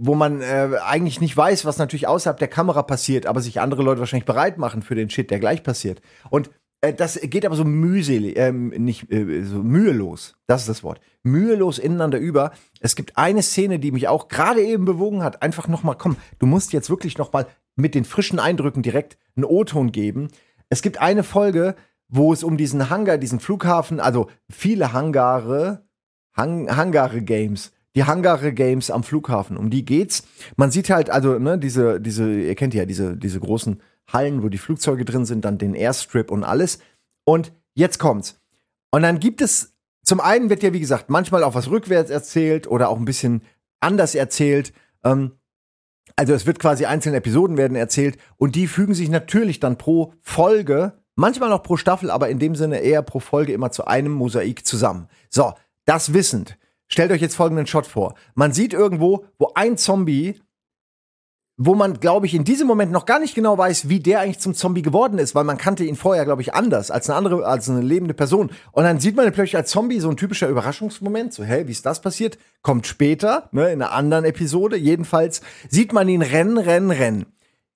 wo 0.05 0.17
man 0.17 0.41
äh, 0.41 0.71
eigentlich 0.85 1.21
nicht 1.21 1.37
weiß, 1.37 1.65
was 1.65 1.79
natürlich 1.79 2.09
außerhalb 2.09 2.37
der 2.37 2.49
Kamera 2.49 2.83
passiert, 2.83 3.25
aber 3.25 3.41
sich 3.41 3.61
andere 3.61 3.85
Leute 3.85 4.01
wahrscheinlich 4.01 4.27
bereit 4.27 4.59
machen 4.59 4.83
für 4.83 4.97
den 4.97 5.09
Shit, 5.09 5.31
der 5.31 5.39
gleich 5.39 5.63
passiert. 5.63 6.03
Und 6.29 6.51
äh, 6.81 6.93
das 6.93 7.21
geht 7.23 7.47
aber 7.47 7.55
so 7.55 7.65
mühselig, 7.65 8.37
ähm, 8.37 8.71
nicht 8.71 9.13
äh, 9.13 9.45
so 9.45 9.63
mühelos. 9.63 10.35
Das 10.49 10.63
ist 10.63 10.69
das 10.69 10.83
Wort. 10.83 11.01
Mühelos 11.23 11.79
ineinander 11.79 12.19
über. 12.19 12.51
Es 12.81 12.97
gibt 12.97 13.17
eine 13.17 13.43
Szene, 13.43 13.79
die 13.79 13.93
mich 13.93 14.09
auch 14.09 14.27
gerade 14.27 14.61
eben 14.61 14.85
bewogen 14.85 15.23
hat. 15.23 15.41
Einfach 15.41 15.69
noch 15.69 15.85
mal, 15.85 15.95
komm, 15.95 16.17
du 16.41 16.47
musst 16.47 16.73
jetzt 16.73 16.91
wirklich 16.91 17.17
noch 17.17 17.33
mal 17.33 17.47
mit 17.77 17.95
den 17.95 18.05
frischen 18.05 18.41
Eindrücken 18.41 18.83
direkt 18.83 19.19
einen 19.37 19.45
O-Ton 19.45 19.93
geben. 19.93 20.29
Es 20.69 20.83
gibt 20.83 21.01
eine 21.01 21.23
Folge, 21.23 21.77
wo 22.09 22.33
es 22.33 22.43
um 22.43 22.57
diesen 22.57 22.91
Hangar, 22.91 23.19
diesen 23.19 23.39
Flughafen, 23.39 24.01
also 24.01 24.29
viele 24.51 24.93
Hangare, 24.93 25.87
Hang, 26.35 26.77
Hangare 26.77 27.23
Games 27.23 27.71
die 27.95 28.05
Hangare 28.05 28.53
Games 28.53 28.91
am 28.91 29.03
Flughafen. 29.03 29.57
Um 29.57 29.71
die 29.71 29.85
geht's. 29.85 30.25
Man 30.57 30.71
sieht 30.71 30.91
halt 30.91 31.11
also, 31.11 31.39
ne, 31.39 31.59
diese, 31.59 32.01
diese, 32.01 32.31
ihr 32.31 32.55
kennt 32.55 32.75
ja 32.75 32.85
diese, 32.87 33.17
diese 33.17 33.41
großen 33.41 33.81
Hallen, 34.11 34.43
wo 34.43 34.49
die 34.49 34.59
Flugzeuge 34.59 35.05
drin 35.05 35.25
sind, 35.25 35.45
dann 35.45 35.59
den 35.59 35.75
Airstrip 35.75 36.31
und 36.31 36.45
alles. 36.45 36.79
Und 37.25 37.53
jetzt 37.75 37.99
kommt's. 37.99 38.41
Und 38.91 39.03
dann 39.03 39.21
gibt 39.21 39.41
es, 39.41 39.75
zum 40.05 40.21
einen 40.21 40.51
wird 40.51 40.63
ja, 40.63 40.73
wie 40.73 40.81
gesagt, 40.81 41.11
manchmal 41.11 41.45
auch 41.45 41.55
was 41.55 41.71
rückwärts 41.71 42.11
erzählt 42.11 42.67
oder 42.67 42.89
auch 42.89 42.99
ein 42.99 43.05
bisschen 43.05 43.43
anders 43.81 44.15
erzählt. 44.15 44.73
Ähm, 45.05 45.33
also 46.17 46.35
es 46.35 46.47
wird 46.47 46.59
quasi 46.59 46.85
einzelne 46.85 47.19
Episoden 47.19 47.57
werden 47.57 47.77
erzählt 47.77 48.19
und 48.37 48.55
die 48.55 48.67
fügen 48.67 48.95
sich 48.95 49.09
natürlich 49.09 49.61
dann 49.61 49.79
pro 49.79 50.15
Folge, 50.21 50.99
manchmal 51.15 51.53
auch 51.53 51.63
pro 51.63 51.77
Staffel, 51.77 52.11
aber 52.11 52.29
in 52.29 52.39
dem 52.39 52.55
Sinne 52.55 52.81
eher 52.81 53.03
pro 53.03 53.21
Folge 53.21 53.53
immer 53.53 53.71
zu 53.71 53.87
einem 53.87 54.13
Mosaik 54.13 54.67
zusammen. 54.67 55.09
So, 55.31 55.55
das 55.85 56.13
wissend 56.13 56.59
Stellt 56.93 57.11
euch 57.11 57.23
jetzt 57.23 57.37
folgenden 57.37 57.67
Shot 57.67 57.87
vor. 57.87 58.17
Man 58.35 58.53
sieht 58.53 58.75
irgendwo, 58.75 59.25
wo 59.39 59.53
ein 59.55 59.79
Zombie, 59.79 60.39
wo 61.57 61.75
man, 61.75 62.01
glaube 62.01 62.27
ich, 62.27 62.35
in 62.35 62.45
diesem 62.45 62.67
Moment 62.67 62.93
noch 62.93 63.07
gar 63.07 63.19
nicht 63.19 63.35
genau 63.35 63.57
weiß, 63.57 63.89
wie 63.89 64.01
der 64.01 64.21
eigentlich 64.21 64.41
zum 64.41 64.53
Zombie 64.53 64.83
geworden 64.83 65.19
ist, 65.19 65.35
weil 65.35 65.45
man 65.45 65.57
kannte 65.57 65.85
ihn 65.85 65.97
vorher, 65.97 66.27
glaube 66.27 66.43
ich, 66.43 66.53
anders 66.53 66.91
als 66.91 67.09
eine 67.09 67.17
andere, 67.17 67.47
als 67.47 67.71
eine 67.71 67.81
lebende 67.81 68.13
Person. 68.13 68.51
Und 68.73 68.85
dann 68.85 69.01
sieht 69.01 69.17
man 69.17 69.25
plötzlich 69.33 69.57
als 69.57 69.71
Zombie 69.71 70.01
so 70.01 70.11
ein 70.11 70.19
typischer 70.19 70.51
Überraschungsmoment, 70.51 71.33
so, 71.33 71.45
hey, 71.45 71.67
wie 71.67 71.73
ist 71.73 71.87
das 71.87 72.03
passiert? 72.03 72.37
Kommt 72.61 72.87
später, 72.87 73.49
ne, 73.53 73.73
in 73.73 73.81
einer 73.81 73.93
anderen 73.93 74.27
Episode. 74.27 74.77
Jedenfalls 74.77 75.41
sieht 75.71 75.95
man 75.95 76.11
ihn 76.11 76.21
rennen, 76.21 76.59
rennen, 76.59 76.91
rennen. 76.91 77.25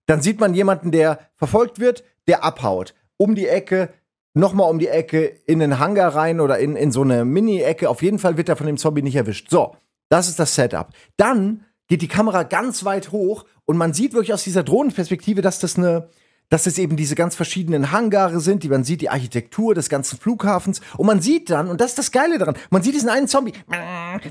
Dann 0.04 0.20
sieht 0.20 0.40
man 0.40 0.52
jemanden, 0.52 0.90
der 0.90 1.20
verfolgt 1.36 1.80
wird, 1.80 2.04
der 2.28 2.44
abhaut. 2.44 2.94
Um 3.16 3.34
die 3.34 3.48
Ecke, 3.48 3.94
nochmal 4.36 4.70
um 4.70 4.78
die 4.78 4.88
Ecke 4.88 5.24
in 5.46 5.58
den 5.58 5.78
Hangar 5.78 6.14
rein 6.14 6.40
oder 6.40 6.58
in, 6.58 6.76
in 6.76 6.92
so 6.92 7.02
eine 7.02 7.24
Mini-Ecke. 7.24 7.88
Auf 7.88 8.02
jeden 8.02 8.18
Fall 8.18 8.36
wird 8.36 8.48
er 8.48 8.56
von 8.56 8.66
dem 8.66 8.76
Zombie 8.76 9.02
nicht 9.02 9.16
erwischt. 9.16 9.48
So, 9.50 9.76
Das 10.08 10.28
ist 10.28 10.38
das 10.38 10.54
Setup. 10.54 10.88
Dann 11.16 11.64
geht 11.88 12.02
die 12.02 12.08
Kamera 12.08 12.42
ganz 12.42 12.84
weit 12.84 13.12
hoch 13.12 13.44
und 13.64 13.76
man 13.76 13.92
sieht 13.94 14.12
wirklich 14.12 14.34
aus 14.34 14.44
dieser 14.44 14.62
Drohnenperspektive, 14.62 15.40
dass 15.40 15.58
das 15.58 15.76
eine, 15.76 16.10
dass 16.48 16.66
es 16.66 16.78
eben 16.78 16.96
diese 16.96 17.14
ganz 17.14 17.34
verschiedenen 17.34 17.90
Hangare 17.92 18.38
sind, 18.40 18.62
die 18.62 18.68
man 18.68 18.84
sieht, 18.84 19.00
die 19.00 19.10
Architektur 19.10 19.74
des 19.74 19.88
ganzen 19.88 20.18
Flughafens. 20.18 20.80
Und 20.96 21.06
man 21.06 21.20
sieht 21.20 21.50
dann, 21.50 21.68
und 21.68 21.80
das 21.80 21.90
ist 21.90 21.98
das 21.98 22.12
Geile 22.12 22.38
daran, 22.38 22.56
man 22.70 22.82
sieht 22.82 22.94
diesen 22.94 23.08
einen 23.08 23.26
Zombie, 23.26 23.52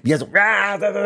wie 0.03 0.11
er 0.11 0.19
so 0.19 0.27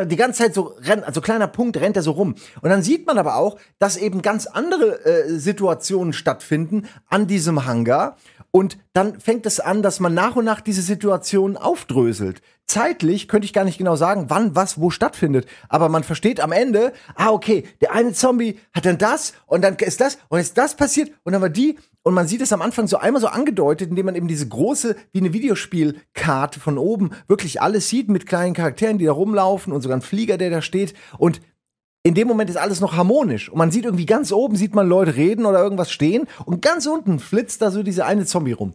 die 0.05 0.15
ganze 0.15 0.43
Zeit 0.43 0.53
so 0.53 0.75
rennt, 0.81 1.03
also 1.03 1.21
kleiner 1.21 1.47
Punkt 1.47 1.77
rennt 1.77 1.95
er 1.95 2.03
so 2.03 2.11
rum. 2.11 2.35
Und 2.61 2.69
dann 2.69 2.83
sieht 2.83 3.07
man 3.07 3.17
aber 3.17 3.37
auch, 3.37 3.57
dass 3.79 3.97
eben 3.97 4.21
ganz 4.21 4.45
andere 4.45 5.05
äh, 5.05 5.39
Situationen 5.39 6.13
stattfinden 6.13 6.87
an 7.07 7.27
diesem 7.27 7.65
Hangar. 7.65 8.17
Und 8.51 8.77
dann 8.93 9.19
fängt 9.19 9.45
es 9.45 9.59
an, 9.59 9.83
dass 9.83 9.99
man 9.99 10.13
nach 10.13 10.35
und 10.35 10.45
nach 10.45 10.61
diese 10.61 10.81
Situation 10.81 11.57
aufdröselt. 11.57 12.41
Zeitlich 12.65 13.27
könnte 13.27 13.45
ich 13.45 13.53
gar 13.53 13.63
nicht 13.63 13.77
genau 13.79 13.95
sagen, 13.95 14.25
wann 14.27 14.55
was 14.55 14.79
wo 14.79 14.89
stattfindet. 14.91 15.47
Aber 15.69 15.89
man 15.89 16.03
versteht 16.03 16.39
am 16.39 16.51
Ende, 16.51 16.93
ah, 17.15 17.31
okay, 17.31 17.63
der 17.81 17.93
eine 17.93 18.13
Zombie 18.13 18.59
hat 18.73 18.85
dann 18.85 18.97
das 18.97 19.33
und 19.47 19.63
dann 19.63 19.75
ist 19.75 20.01
das 20.01 20.19
und 20.29 20.39
ist 20.39 20.57
das 20.57 20.75
passiert 20.75 21.11
und 21.23 21.33
dann 21.33 21.41
war 21.41 21.49
die. 21.49 21.77
Und 22.03 22.13
man 22.13 22.27
sieht 22.27 22.41
es 22.41 22.53
am 22.53 22.61
Anfang 22.61 22.87
so 22.87 22.97
einmal 22.97 23.21
so 23.21 23.27
angedeutet, 23.27 23.89
indem 23.89 24.05
man 24.05 24.15
eben 24.15 24.27
diese 24.27 24.47
große, 24.47 24.95
wie 25.11 25.19
eine 25.19 25.33
Videospielkarte 25.33 26.59
von 26.59 26.77
oben 26.77 27.11
wirklich 27.27 27.61
alles 27.61 27.89
sieht 27.89 28.09
mit 28.09 28.25
kleinen 28.25 28.53
Charakteren, 28.53 28.97
die 28.97 29.05
da 29.05 29.11
rumlaufen 29.11 29.73
und 29.73 29.81
sogar 29.81 29.97
ein 29.97 30.01
Flieger, 30.01 30.37
der 30.37 30.49
da 30.49 30.61
steht. 30.61 30.93
Und 31.17 31.41
in 32.03 32.13
dem 32.13 32.27
Moment 32.27 32.49
ist 32.49 32.55
alles 32.55 32.79
noch 32.79 32.95
harmonisch. 32.95 33.49
Und 33.49 33.57
man 33.57 33.71
sieht 33.71 33.85
irgendwie 33.85 34.05
ganz 34.05 34.31
oben, 34.31 34.55
sieht 34.55 34.73
man 34.73 34.87
Leute 34.87 35.15
reden 35.15 35.45
oder 35.45 35.61
irgendwas 35.61 35.91
stehen. 35.91 36.27
Und 36.45 36.61
ganz 36.61 36.87
unten 36.87 37.19
flitzt 37.19 37.61
da 37.61 37.71
so 37.71 37.83
diese 37.83 38.05
eine 38.05 38.25
Zombie 38.25 38.53
rum. 38.53 38.73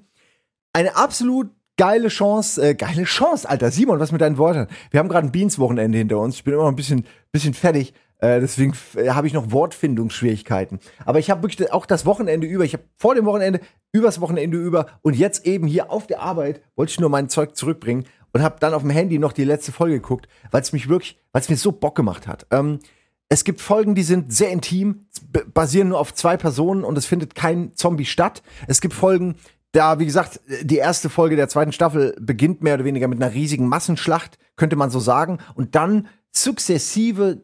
Eine 0.73 0.97
absolut 0.97 1.51
geile 1.77 2.09
Chance, 2.09 2.71
äh, 2.71 2.75
geile 2.75 3.05
Chance, 3.05 3.49
Alter. 3.49 3.71
Simon, 3.71 3.99
was 3.99 4.13
mit 4.13 4.21
deinen 4.21 4.39
Worten? 4.39 4.69
Wir 4.91 5.01
haben 5.01 5.09
gerade 5.09 5.27
ein 5.27 5.33
Beans-Wochenende 5.33 5.99
hinter 5.99 6.19
uns. 6.19 6.37
Ich 6.37 6.45
bin 6.45 6.55
immer 6.55 6.65
noch 6.65 6.71
ein 6.71 6.77
bisschen, 6.77 7.07
bisschen 7.33 7.55
fertig. 7.55 7.95
Äh, 8.19 8.41
deswegen 8.41 8.75
äh, 8.97 9.11
habe 9.11 9.27
ich 9.27 9.33
noch 9.33 9.51
Wortfindungsschwierigkeiten. 9.51 10.79
Aber 11.05 11.19
ich 11.19 11.31
habe 11.31 11.43
wirklich 11.43 11.73
auch 11.73 11.87
das 11.87 12.07
Wochenende 12.07 12.47
über, 12.47 12.65
ich 12.65 12.75
habe 12.75 12.85
vor 12.97 13.15
dem 13.15 13.25
Wochenende, 13.25 13.61
übers 13.93 14.21
Wochenende 14.21 14.57
über 14.57 14.87
und 15.03 15.17
jetzt 15.17 15.47
eben 15.47 15.67
hier 15.67 15.91
auf 15.91 16.07
der 16.07 16.21
Arbeit 16.21 16.63
wollte 16.77 16.91
ich 16.91 17.01
nur 17.01 17.11
mein 17.11 17.29
Zeug 17.29 17.57
zurückbringen 17.57 18.05
und 18.33 18.43
habe 18.43 18.57
dann 18.61 18.75
auf 18.75 18.83
dem 18.83 18.91
Handy 18.91 19.19
noch 19.19 19.33
die 19.33 19.45
letzte 19.45 19.73
Folge 19.73 19.97
geguckt, 19.97 20.29
weil 20.51 20.63
es 20.63 20.73
mich 20.73 20.89
wirklich, 20.89 21.21
weil 21.33 21.43
es 21.43 21.49
mir 21.49 21.57
so 21.57 21.73
Bock 21.73 21.97
gemacht 21.97 22.27
hat. 22.27 22.47
Ähm, 22.51 22.81
es 23.29 23.45
gibt 23.45 23.61
Folgen, 23.61 23.95
die 23.95 24.03
sind 24.03 24.33
sehr 24.33 24.51
intim, 24.51 25.07
basieren 25.53 25.89
nur 25.89 25.99
auf 25.99 26.15
zwei 26.15 26.37
Personen 26.37 26.85
und 26.85 26.99
es 26.99 27.07
findet 27.07 27.35
kein 27.35 27.75
Zombie 27.75 28.05
statt. 28.05 28.43
Es 28.69 28.81
gibt 28.81 28.95
Folgen, 28.95 29.37
da, 29.73 29.99
wie 29.99 30.07
gesagt, 30.07 30.41
die 30.63 30.77
erste 30.77 31.11
Folge 31.11 31.35
der 31.37 31.49
zweiten 31.49 31.73
Staffel 31.73 32.15
beginnt 32.21 32.63
mehr 32.63 32.75
oder 32.75 32.85
weniger 32.85 33.09
mit 33.09 33.21
einer 33.21 33.35
riesigen 33.35 33.67
Massenschlacht, 33.67 34.39
könnte 34.57 34.77
man 34.77 34.91
so 34.91 35.01
sagen. 35.01 35.39
Und 35.55 35.75
dann 35.75 36.09
sukzessive 36.31 37.43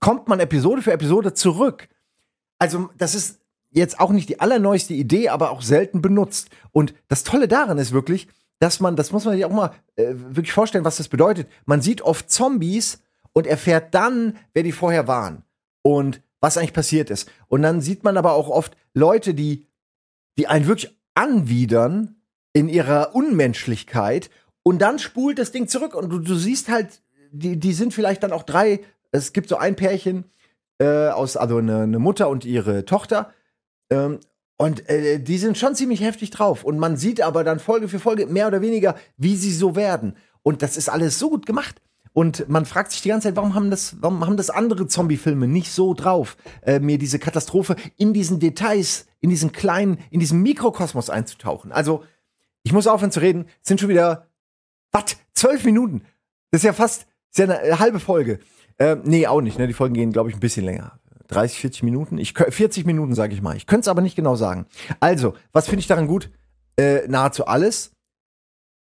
kommt 0.00 0.28
man 0.28 0.40
Episode 0.40 0.82
für 0.82 0.92
Episode 0.92 1.32
zurück. 1.32 1.88
Also, 2.58 2.90
das 2.98 3.14
ist 3.14 3.40
jetzt 3.70 4.00
auch 4.00 4.10
nicht 4.10 4.28
die 4.28 4.40
allerneueste 4.40 4.94
Idee, 4.94 5.28
aber 5.28 5.50
auch 5.50 5.62
selten 5.62 6.02
benutzt. 6.02 6.50
Und 6.72 6.94
das 7.08 7.24
Tolle 7.24 7.48
daran 7.48 7.78
ist 7.78 7.92
wirklich, 7.92 8.28
dass 8.58 8.80
man, 8.80 8.96
das 8.96 9.12
muss 9.12 9.24
man 9.24 9.34
sich 9.34 9.44
auch 9.44 9.50
mal 9.50 9.72
äh, 9.96 10.14
wirklich 10.14 10.52
vorstellen, 10.52 10.84
was 10.84 10.96
das 10.96 11.08
bedeutet. 11.08 11.48
Man 11.66 11.82
sieht 11.82 12.02
oft 12.02 12.30
Zombies 12.30 13.02
und 13.36 13.46
erfährt 13.46 13.94
dann, 13.94 14.38
wer 14.54 14.62
die 14.62 14.72
vorher 14.72 15.06
waren 15.06 15.42
und 15.82 16.22
was 16.40 16.56
eigentlich 16.56 16.72
passiert 16.72 17.10
ist. 17.10 17.30
Und 17.48 17.60
dann 17.60 17.82
sieht 17.82 18.02
man 18.02 18.16
aber 18.16 18.32
auch 18.32 18.48
oft 18.48 18.78
Leute, 18.94 19.34
die, 19.34 19.66
die 20.38 20.46
einen 20.46 20.66
wirklich 20.66 20.98
anwidern 21.14 22.16
in 22.54 22.70
ihrer 22.70 23.14
Unmenschlichkeit. 23.14 24.30
Und 24.62 24.80
dann 24.80 24.98
spult 24.98 25.38
das 25.38 25.52
Ding 25.52 25.68
zurück. 25.68 25.94
Und 25.94 26.08
du, 26.08 26.18
du 26.18 26.34
siehst 26.34 26.70
halt, 26.70 27.02
die, 27.30 27.58
die 27.58 27.74
sind 27.74 27.92
vielleicht 27.92 28.22
dann 28.22 28.32
auch 28.32 28.42
drei, 28.42 28.80
es 29.12 29.34
gibt 29.34 29.50
so 29.50 29.58
ein 29.58 29.76
Pärchen 29.76 30.24
äh, 30.78 31.08
aus, 31.08 31.36
also 31.36 31.58
eine, 31.58 31.82
eine 31.82 31.98
Mutter 31.98 32.30
und 32.30 32.46
ihre 32.46 32.86
Tochter. 32.86 33.34
Ähm, 33.90 34.20
und 34.56 34.88
äh, 34.88 35.20
die 35.20 35.36
sind 35.36 35.58
schon 35.58 35.74
ziemlich 35.74 36.00
heftig 36.00 36.30
drauf. 36.30 36.64
Und 36.64 36.78
man 36.78 36.96
sieht 36.96 37.20
aber 37.20 37.44
dann 37.44 37.58
Folge 37.58 37.88
für 37.88 37.98
Folge 37.98 38.28
mehr 38.28 38.46
oder 38.46 38.62
weniger, 38.62 38.96
wie 39.18 39.36
sie 39.36 39.52
so 39.52 39.76
werden. 39.76 40.16
Und 40.42 40.62
das 40.62 40.78
ist 40.78 40.88
alles 40.88 41.18
so 41.18 41.28
gut 41.28 41.44
gemacht. 41.44 41.82
Und 42.16 42.48
man 42.48 42.64
fragt 42.64 42.92
sich 42.92 43.02
die 43.02 43.10
ganze 43.10 43.28
Zeit, 43.28 43.36
warum 43.36 43.54
haben 43.54 43.70
das, 43.70 43.96
warum 44.00 44.24
haben 44.24 44.38
das 44.38 44.48
andere 44.48 44.86
Zombie-Filme 44.86 45.46
nicht 45.46 45.70
so 45.70 45.92
drauf, 45.92 46.38
äh, 46.62 46.80
mir 46.80 46.96
diese 46.96 47.18
Katastrophe 47.18 47.76
in 47.98 48.14
diesen 48.14 48.40
Details, 48.40 49.06
in 49.20 49.28
diesen 49.28 49.52
kleinen, 49.52 49.98
in 50.08 50.18
diesem 50.18 50.42
Mikrokosmos 50.42 51.10
einzutauchen. 51.10 51.72
Also, 51.72 52.04
ich 52.62 52.72
muss 52.72 52.86
aufhören 52.86 53.10
zu 53.10 53.20
reden, 53.20 53.44
es 53.60 53.68
sind 53.68 53.80
schon 53.80 53.90
wieder, 53.90 54.28
was, 54.92 55.18
zwölf 55.34 55.62
Minuten. 55.64 56.04
Das 56.50 56.60
ist 56.60 56.64
ja 56.64 56.72
fast, 56.72 57.06
ist 57.32 57.38
ja 57.38 57.44
eine 57.44 57.62
äh, 57.62 57.72
halbe 57.74 58.00
Folge. 58.00 58.38
Äh, 58.78 58.96
nee, 59.04 59.26
auch 59.26 59.42
nicht, 59.42 59.58
ne? 59.58 59.66
Die 59.66 59.74
Folgen 59.74 59.92
gehen, 59.92 60.10
glaube 60.10 60.30
ich, 60.30 60.36
ein 60.36 60.40
bisschen 60.40 60.64
länger. 60.64 60.98
30, 61.28 61.58
40 61.58 61.82
Minuten. 61.82 62.16
Ich, 62.16 62.32
40 62.32 62.86
Minuten, 62.86 63.14
sage 63.14 63.34
ich 63.34 63.42
mal. 63.42 63.58
Ich 63.58 63.66
könnte 63.66 63.82
es 63.82 63.88
aber 63.88 64.00
nicht 64.00 64.16
genau 64.16 64.36
sagen. 64.36 64.64
Also, 65.00 65.34
was 65.52 65.66
finde 65.66 65.80
ich 65.80 65.86
daran 65.86 66.06
gut? 66.06 66.30
Äh, 66.78 67.06
nahezu 67.08 67.44
alles. 67.44 67.92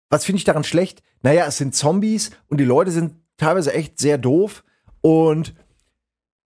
Was 0.09 0.23
finde 0.23 0.37
ich 0.37 0.45
daran 0.45 0.63
schlecht? 0.63 1.03
Naja, 1.21 1.45
es 1.47 1.57
sind 1.57 1.75
Zombies 1.75 2.31
und 2.47 2.59
die 2.61 2.63
Leute 2.65 2.91
sind 2.91 3.24
teilweise 3.37 3.73
echt 3.73 3.99
sehr 3.99 4.17
doof. 4.17 4.63
Und 5.01 5.53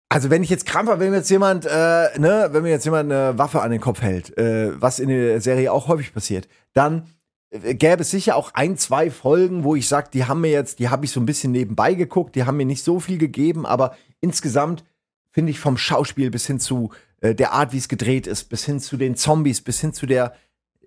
also 0.10 0.30
wenn 0.30 0.44
ich 0.44 0.50
jetzt 0.50 0.65
krampfer, 0.65 1.00
wenn 1.00 1.12
mir 1.12 1.18
jetzt 1.18 1.30
jemand, 1.30 1.65
äh, 1.65 2.20
ne, 2.20 2.50
wenn 2.51 2.63
mir 2.63 2.70
jetzt 2.70 2.86
jemand 2.86 3.12
eine 3.12 3.38
Waffe 3.38 3.62
an 3.62 3.72
den 3.72 3.82
Kopf 3.82 4.01
hält, 4.01 4.38
äh, 4.38 4.80
was 4.80 5.00
in 5.00 5.10
der 5.10 5.42
Serie 5.42 5.72
auch 5.72 5.88
häufig 5.88 6.13
passiert, 6.13 6.48
dann 6.74 7.08
äh, 7.50 7.74
gäbe 7.75 8.01
es 8.01 8.12
sicher 8.12 8.36
auch 8.36 8.54
ein, 8.54 8.77
zwei 8.77 9.10
Folgen, 9.12 9.63
wo 9.63 9.75
ich 9.75 9.88
sage, 9.88 10.10
die 10.13 10.25
haben 10.25 10.42
mir 10.42 10.51
jetzt, 10.51 10.80
die 10.80 10.89
habe 10.89 11.06
ich 11.06 11.12
so 11.12 11.20
ein 11.20 11.25
bisschen 11.25 11.51
nebenbei 11.51 11.96
geguckt, 11.96 12.36
die 12.36 12.44
haben 12.46 12.58
mir 12.58 12.65
nicht 12.65 12.84
so 12.84 13.00
viel 13.00 13.18
gegeben, 13.18 13.65
aber 13.65 13.96
insgesamt 14.22 14.84
finde 15.32 15.51
ich 15.51 15.60
vom 15.60 15.77
Schauspiel 15.77 16.32
bis 16.32 16.48
hin 16.48 16.60
zu 16.60 16.92
äh, 17.22 17.36
der 17.36 17.51
Art, 17.51 17.74
wie 17.74 17.77
es 17.77 17.89
gedreht 17.89 18.27
ist, 18.27 18.46
bis 18.46 18.63
hin 18.63 18.80
zu 18.80 18.98
den 18.98 19.15
Zombies, 19.15 19.62
bis 19.62 19.82
hin 19.82 19.94
zu 19.94 20.06
der, 20.06 20.34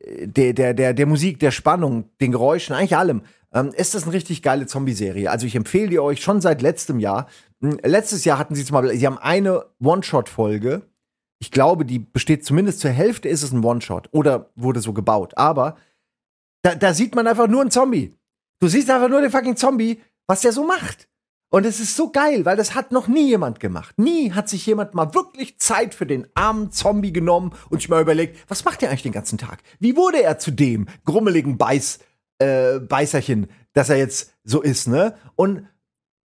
der, 0.05 0.53
der, 0.53 0.75
der, 0.75 0.95
der 0.95 1.07
Musik, 1.07 1.39
der 1.39 1.51
Spannung, 1.51 2.11
den 2.21 2.33
Geräuschen, 2.33 2.75
eigentlich 2.75 2.97
allem, 2.97 3.23
ähm, 3.53 3.73
ist 3.75 3.95
das 3.95 4.05
eine 4.05 4.13
richtig 4.13 4.43
geile 4.43 4.67
Zombie-Serie. 4.67 5.31
Also 5.31 5.47
ich 5.47 5.57
empfehle 5.57 5.89
die 5.89 5.99
euch 5.99 6.23
schon 6.23 6.41
seit 6.41 6.63
letztem 6.63 6.99
Jahr. 6.99 7.29
Hm, 7.61 7.79
letztes 7.83 8.25
Jahr 8.25 8.39
hatten 8.39 8.55
sie 8.55 8.65
zum 8.65 8.75
Beispiel, 8.75 8.99
sie 8.99 9.07
haben 9.07 9.19
eine 9.19 9.65
One-Shot-Folge. 9.83 10.83
Ich 11.41 11.51
glaube, 11.51 11.85
die 11.85 11.99
besteht 11.99 12.45
zumindest 12.45 12.81
zur 12.81 12.91
Hälfte 12.91 13.29
ist 13.29 13.43
es 13.43 13.53
ein 13.53 13.65
One-Shot 13.65 14.09
oder 14.13 14.51
wurde 14.57 14.81
so 14.81 14.93
gebaut. 14.93 15.37
Aber 15.37 15.77
da, 16.63 16.75
da 16.75 16.93
sieht 16.93 17.15
man 17.15 17.27
einfach 17.27 17.49
nur 17.49 17.61
einen 17.61 17.71
Zombie. 17.71 18.15
Du 18.61 18.69
siehst 18.69 18.91
einfach 18.91 19.09
nur 19.09 19.21
den 19.21 19.31
fucking 19.31 19.57
Zombie, 19.57 20.01
was 20.27 20.41
der 20.41 20.53
so 20.53 20.67
macht. 20.67 21.08
Und 21.51 21.65
es 21.65 21.81
ist 21.81 21.97
so 21.97 22.11
geil, 22.11 22.45
weil 22.45 22.57
das 22.57 22.75
hat 22.75 22.93
noch 22.93 23.09
nie 23.09 23.29
jemand 23.29 23.59
gemacht. 23.59 23.99
Nie 23.99 24.33
hat 24.33 24.51
sich 24.51 24.67
jemand 24.67 24.95
mal 24.95 25.15
wirklich 25.15 25.59
Zeit 25.59 25.95
für 25.95 26.05
den 26.05 26.27
armen 26.35 26.71
Zombie 26.73 27.13
genommen 27.13 27.55
und 27.71 27.81
sich 27.81 27.89
mal 27.89 28.03
überlegt, 28.03 28.39
was 28.49 28.65
macht 28.65 28.83
er 28.83 28.91
eigentlich 28.91 29.03
den 29.03 29.13
ganzen 29.13 29.39
Tag? 29.39 29.61
Wie 29.79 29.97
wurde 29.97 30.23
er 30.23 30.39
zu 30.39 30.51
dem 30.51 30.87
grummeligen 31.07 31.57
Beiß, 31.57 32.01
äh, 32.39 32.79
Beißerchen, 32.81 33.49
dass 33.73 33.89
er 33.89 33.97
jetzt 33.97 34.35
so 34.45 34.61
ist, 34.61 34.89
ne? 34.89 35.15
Und 35.37 35.67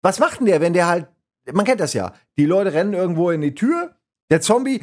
was 0.03 0.19
macht 0.19 0.41
denn 0.41 0.47
der, 0.47 0.61
wenn 0.61 0.73
der 0.73 0.89
halt, 0.89 1.07
man 1.53 1.65
kennt 1.65 1.81
das 1.81 1.93
ja, 1.93 2.15
die 2.37 2.47
Leute 2.47 2.73
rennen 2.73 2.93
irgendwo 2.93 3.31
in 3.31 3.43
die 3.43 3.55
Tür, 3.55 3.95
der 4.31 4.41
Zombie, 4.41 4.81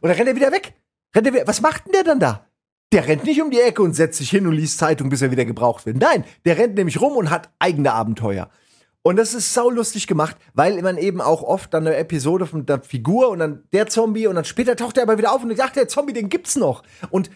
und 0.00 0.08
dann 0.08 0.16
rennt 0.16 0.28
er 0.28 0.36
wieder 0.36 0.52
weg. 0.52 0.74
Rennt 1.14 1.26
er 1.26 1.34
wieder, 1.34 1.46
was 1.48 1.60
macht 1.60 1.86
denn 1.86 1.92
der 1.92 2.04
dann 2.04 2.20
da? 2.20 2.46
Der 2.92 3.06
rennt 3.08 3.24
nicht 3.24 3.42
um 3.42 3.50
die 3.50 3.60
Ecke 3.60 3.82
und 3.82 3.94
setzt 3.94 4.18
sich 4.18 4.30
hin 4.30 4.46
und 4.46 4.54
liest 4.54 4.78
Zeitung, 4.78 5.08
bis 5.08 5.22
er 5.22 5.30
wieder 5.30 5.44
gebraucht 5.44 5.86
wird. 5.86 5.96
Nein, 5.96 6.24
der 6.44 6.56
rennt 6.56 6.76
nämlich 6.76 7.00
rum 7.00 7.16
und 7.16 7.30
hat 7.30 7.50
eigene 7.58 7.92
Abenteuer. 7.92 8.48
Und 9.02 9.16
das 9.16 9.34
ist 9.34 9.54
saulustig 9.54 10.06
gemacht, 10.06 10.36
weil 10.54 10.82
man 10.82 10.98
eben 10.98 11.20
auch 11.20 11.42
oft 11.42 11.72
dann 11.72 11.86
eine 11.86 11.96
Episode 11.96 12.46
von 12.46 12.66
der 12.66 12.82
Figur 12.82 13.28
und 13.28 13.38
dann 13.38 13.64
der 13.72 13.86
Zombie 13.86 14.26
und 14.26 14.34
dann 14.34 14.44
später 14.44 14.74
taucht 14.74 14.96
er 14.96 15.04
aber 15.04 15.16
wieder 15.16 15.32
auf 15.32 15.44
und 15.44 15.56
sagt, 15.56 15.76
der 15.76 15.86
Zombie, 15.86 16.12
den 16.12 16.28
gibt's 16.28 16.56
noch. 16.56 16.82
Und 17.10 17.30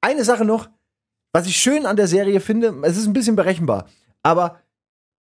eine 0.00 0.24
Sache 0.24 0.46
noch, 0.46 0.70
was 1.32 1.46
ich 1.46 1.56
schön 1.56 1.84
an 1.84 1.96
der 1.96 2.06
Serie 2.06 2.40
finde, 2.40 2.74
es 2.84 2.96
ist 2.96 3.06
ein 3.06 3.12
bisschen 3.12 3.36
berechenbar, 3.36 3.86
aber 4.22 4.60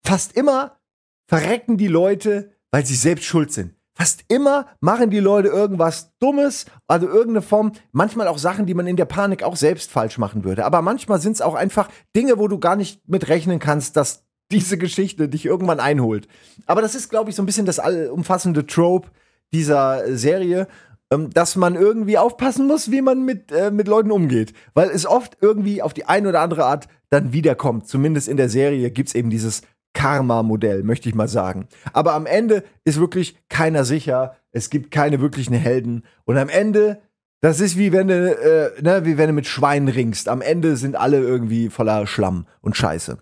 fast 0.05 0.37
immer 0.37 0.79
verrecken 1.27 1.77
die 1.77 1.87
Leute, 1.87 2.53
weil 2.71 2.85
sie 2.85 2.95
selbst 2.95 3.25
schuld 3.25 3.51
sind. 3.51 3.75
Fast 3.95 4.23
immer 4.27 4.67
machen 4.79 5.11
die 5.11 5.19
Leute 5.19 5.49
irgendwas 5.49 6.13
Dummes, 6.19 6.65
also 6.87 7.07
irgendeine 7.07 7.43
Form, 7.43 7.73
manchmal 7.91 8.27
auch 8.27 8.39
Sachen, 8.39 8.65
die 8.65 8.73
man 8.73 8.87
in 8.87 8.95
der 8.95 9.05
Panik 9.05 9.43
auch 9.43 9.55
selbst 9.55 9.91
falsch 9.91 10.17
machen 10.17 10.43
würde. 10.43 10.65
Aber 10.65 10.81
manchmal 10.81 11.21
sind 11.21 11.33
es 11.33 11.41
auch 11.41 11.53
einfach 11.53 11.89
Dinge, 12.15 12.39
wo 12.39 12.47
du 12.47 12.59
gar 12.59 12.75
nicht 12.75 13.07
mit 13.07 13.27
rechnen 13.29 13.59
kannst, 13.59 13.95
dass 13.95 14.25
diese 14.51 14.77
Geschichte 14.77 15.29
dich 15.29 15.45
irgendwann 15.45 15.79
einholt. 15.79 16.27
Aber 16.65 16.81
das 16.81 16.95
ist, 16.95 17.09
glaube 17.09 17.29
ich, 17.29 17.35
so 17.35 17.43
ein 17.43 17.45
bisschen 17.45 17.65
das 17.65 17.79
allumfassende 17.79 18.65
Trope 18.65 19.09
dieser 19.51 20.15
Serie 20.17 20.67
ähm, 21.13 21.29
dass 21.31 21.55
man 21.55 21.75
irgendwie 21.75 22.17
aufpassen 22.17 22.67
muss, 22.67 22.89
wie 22.89 23.01
man 23.01 23.23
mit, 23.23 23.51
äh, 23.51 23.71
mit 23.71 23.87
Leuten 23.87 24.11
umgeht. 24.11 24.53
Weil 24.73 24.89
es 24.89 25.05
oft 25.05 25.37
irgendwie 25.41 25.81
auf 25.81 25.93
die 25.93 26.05
eine 26.05 26.29
oder 26.29 26.41
andere 26.41 26.65
Art 26.65 26.87
dann 27.09 27.33
wiederkommt. 27.33 27.87
Zumindest 27.87 28.27
in 28.27 28.37
der 28.37 28.49
Serie 28.49 28.89
gibt 28.89 29.09
es 29.09 29.15
eben 29.15 29.29
dieses 29.29 29.61
Karma-Modell, 30.03 30.83
möchte 30.83 31.07
ich 31.07 31.15
mal 31.15 31.29
sagen. 31.29 31.69
Aber 31.93 32.13
am 32.13 32.25
Ende 32.25 32.65
ist 32.83 32.99
wirklich 32.99 33.37
keiner 33.47 33.85
sicher. 33.85 34.35
Es 34.51 34.69
gibt 34.69 34.91
keine 34.91 35.21
wirklichen 35.21 35.53
Helden. 35.53 36.03
Und 36.25 36.37
am 36.37 36.49
Ende, 36.49 37.01
das 37.39 37.61
ist 37.61 37.77
wie 37.77 37.93
wenn 37.93 38.09
du, 38.09 38.13
äh, 38.13 38.81
ne, 38.81 39.05
wie 39.05 39.17
wenn 39.17 39.27
du 39.27 39.33
mit 39.33 39.47
Schweinen 39.47 39.87
ringst. 39.87 40.27
Am 40.27 40.41
Ende 40.41 40.75
sind 40.75 40.97
alle 40.97 41.19
irgendwie 41.19 41.69
voller 41.69 42.05
Schlamm 42.05 42.47
und 42.59 42.75
Scheiße. 42.75 43.17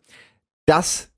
Das 0.65 1.09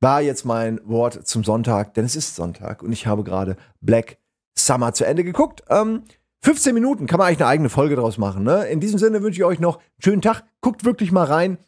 war 0.00 0.20
jetzt 0.20 0.44
mein 0.44 0.80
Wort 0.84 1.28
zum 1.28 1.44
Sonntag, 1.44 1.94
denn 1.94 2.04
es 2.04 2.16
ist 2.16 2.34
Sonntag 2.34 2.82
und 2.82 2.90
ich 2.90 3.06
habe 3.06 3.22
gerade 3.22 3.56
Black 3.80 4.18
Summer 4.58 4.94
zu 4.94 5.06
Ende 5.06 5.22
geguckt. 5.22 5.62
Ähm, 5.70 6.02
15 6.42 6.74
Minuten 6.74 7.06
kann 7.06 7.18
man 7.18 7.28
eigentlich 7.28 7.40
eine 7.40 7.50
eigene 7.50 7.68
Folge 7.68 7.94
draus 7.94 8.18
machen. 8.18 8.42
Ne? 8.42 8.64
In 8.64 8.80
diesem 8.80 8.98
Sinne 8.98 9.22
wünsche 9.22 9.38
ich 9.38 9.44
euch 9.44 9.60
noch 9.60 9.76
einen 9.76 10.02
schönen 10.02 10.22
Tag. 10.22 10.42
Guckt 10.60 10.84
wirklich 10.84 11.12
mal 11.12 11.24
rein. 11.26 11.58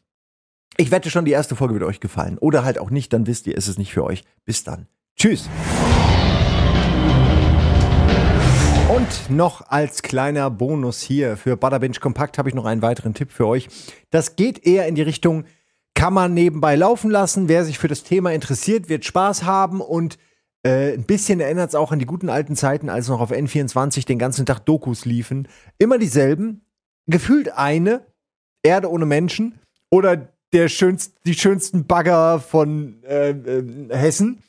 Ich 0.79 0.91
wette 0.91 1.09
schon, 1.09 1.25
die 1.25 1.33
erste 1.33 1.57
Folge 1.57 1.73
wird 1.73 1.85
euch 1.85 2.01
gefallen. 2.01 2.37
Oder 2.37 2.63
halt 2.63 2.79
auch 2.79 2.91
nicht, 2.91 3.11
dann 3.15 3.27
wisst 3.27 3.47
ihr, 3.47 3.57
ist 3.57 3.67
es 3.67 3.79
nicht 3.79 3.95
für 3.95 4.05
euch. 4.05 4.25
Bis 4.45 4.63
dann. 4.63 4.89
Tschüss. 5.17 5.49
Und 8.95 9.31
noch 9.31 9.71
als 9.71 10.03
kleiner 10.03 10.51
Bonus 10.51 11.01
hier 11.01 11.39
für 11.39 11.57
Butterbench 11.57 11.99
Kompakt 12.01 12.37
habe 12.37 12.51
ich 12.51 12.55
noch 12.55 12.67
einen 12.67 12.83
weiteren 12.83 13.15
Tipp 13.15 13.33
für 13.33 13.47
euch. 13.47 13.69
Das 14.11 14.37
geht 14.37 14.67
eher 14.67 14.87
in 14.87 14.95
die 14.95 15.03
Richtung, 15.03 15.45
kann 15.95 16.13
man 16.13 16.35
nebenbei 16.35 16.77
laufen 16.77 17.11
lassen. 17.11 17.49
Wer 17.49 17.65
sich 17.65 17.79
für 17.79 17.89
das 17.89 18.03
Thema 18.03 18.33
interessiert, 18.33 18.91
wird 18.91 19.07
Spaß 19.07 19.45
haben 19.45 19.81
und 19.81 20.19
äh, 20.63 20.93
ein 20.93 21.05
bisschen 21.05 21.41
erinnert 21.41 21.71
es 21.71 21.75
auch 21.75 21.91
an 21.91 22.01
die 22.01 22.07
guten 22.07 22.29
alten 22.29 22.55
Zeiten, 22.55 22.91
als 22.91 23.09
noch 23.09 23.23
auf 23.23 23.33
N24 23.33 24.05
den 24.05 24.19
ganzen 24.19 24.45
Tag 24.45 24.67
Dokus 24.67 25.07
liefen. 25.07 25.49
Immer 25.79 25.97
dieselben. 25.97 26.67
Gefühlt 27.07 27.57
eine, 27.57 28.05
Erde 28.63 28.91
ohne 28.91 29.07
Menschen 29.07 29.59
oder 29.91 30.36
der 30.53 30.69
schönst, 30.69 31.15
die 31.27 31.35
schönsten 31.35 31.87
Bagger 31.87 32.41
von 32.41 33.03
äh, 33.05 33.31
äh, 33.31 33.89
Hessen. 33.91 34.43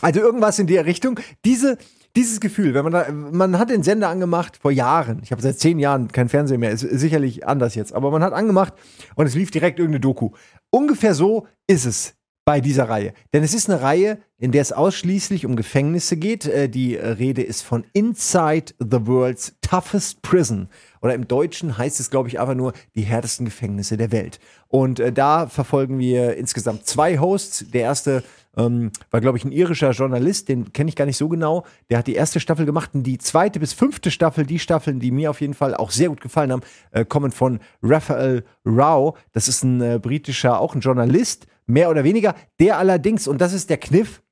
Also 0.00 0.20
irgendwas 0.20 0.58
in 0.58 0.66
der 0.66 0.86
Richtung. 0.86 1.18
Diese, 1.44 1.76
dieses 2.16 2.40
Gefühl, 2.40 2.74
wenn 2.74 2.84
man 2.84 2.92
da, 2.92 3.10
man 3.12 3.58
hat 3.58 3.70
den 3.70 3.82
Sender 3.82 4.08
angemacht 4.08 4.56
vor 4.56 4.70
Jahren. 4.70 5.20
Ich 5.22 5.32
habe 5.32 5.42
seit 5.42 5.58
zehn 5.58 5.78
Jahren 5.78 6.08
kein 6.08 6.28
Fernsehen 6.28 6.60
mehr, 6.60 6.70
ist 6.70 6.80
sicherlich 6.80 7.46
anders 7.46 7.74
jetzt, 7.74 7.92
aber 7.92 8.10
man 8.10 8.22
hat 8.22 8.32
angemacht 8.32 8.74
und 9.16 9.26
es 9.26 9.34
lief 9.34 9.50
direkt 9.50 9.78
irgendeine 9.78 10.00
Doku. 10.00 10.30
Ungefähr 10.70 11.14
so 11.14 11.46
ist 11.66 11.84
es 11.84 12.14
bei 12.48 12.62
dieser 12.62 12.88
Reihe. 12.88 13.12
Denn 13.34 13.42
es 13.42 13.52
ist 13.52 13.68
eine 13.68 13.82
Reihe, 13.82 14.18
in 14.38 14.52
der 14.52 14.62
es 14.62 14.72
ausschließlich 14.72 15.44
um 15.44 15.54
Gefängnisse 15.54 16.16
geht. 16.16 16.46
Äh, 16.46 16.70
die 16.70 16.94
Rede 16.94 17.42
ist 17.42 17.60
von 17.60 17.84
Inside 17.92 18.72
the 18.78 19.06
World's 19.06 19.54
Toughest 19.60 20.22
Prison. 20.22 20.70
Oder 21.00 21.14
im 21.14 21.28
Deutschen 21.28 21.78
heißt 21.78 22.00
es, 22.00 22.10
glaube 22.10 22.28
ich, 22.28 22.40
einfach 22.40 22.54
nur 22.54 22.72
die 22.94 23.02
härtesten 23.02 23.44
Gefängnisse 23.44 23.96
der 23.96 24.12
Welt. 24.12 24.38
Und 24.68 25.00
äh, 25.00 25.12
da 25.12 25.46
verfolgen 25.46 25.98
wir 25.98 26.36
insgesamt 26.36 26.86
zwei 26.86 27.18
Hosts. 27.18 27.70
Der 27.70 27.82
erste 27.82 28.22
ähm, 28.56 28.90
war, 29.10 29.20
glaube 29.20 29.38
ich, 29.38 29.44
ein 29.44 29.52
irischer 29.52 29.90
Journalist, 29.92 30.48
den 30.48 30.72
kenne 30.72 30.88
ich 30.88 30.96
gar 30.96 31.06
nicht 31.06 31.16
so 31.16 31.28
genau. 31.28 31.64
Der 31.90 31.98
hat 31.98 32.06
die 32.06 32.14
erste 32.14 32.40
Staffel 32.40 32.66
gemacht 32.66 32.90
und 32.94 33.04
die 33.04 33.18
zweite 33.18 33.60
bis 33.60 33.72
fünfte 33.72 34.10
Staffel, 34.10 34.44
die 34.44 34.58
Staffeln, 34.58 35.00
die 35.00 35.10
mir 35.10 35.30
auf 35.30 35.40
jeden 35.40 35.54
Fall 35.54 35.74
auch 35.74 35.90
sehr 35.90 36.08
gut 36.08 36.20
gefallen 36.20 36.52
haben, 36.52 36.62
äh, 36.90 37.04
kommen 37.04 37.30
von 37.30 37.60
Raphael 37.82 38.44
Rao. 38.64 39.16
Das 39.32 39.48
ist 39.48 39.62
ein 39.62 39.80
äh, 39.80 39.98
britischer, 40.02 40.60
auch 40.60 40.74
ein 40.74 40.80
Journalist, 40.80 41.46
mehr 41.66 41.90
oder 41.90 42.04
weniger, 42.04 42.34
der 42.58 42.78
allerdings, 42.78 43.28
und 43.28 43.40
das 43.40 43.52
ist 43.52 43.70
der 43.70 43.78
Kniff, 43.78 44.22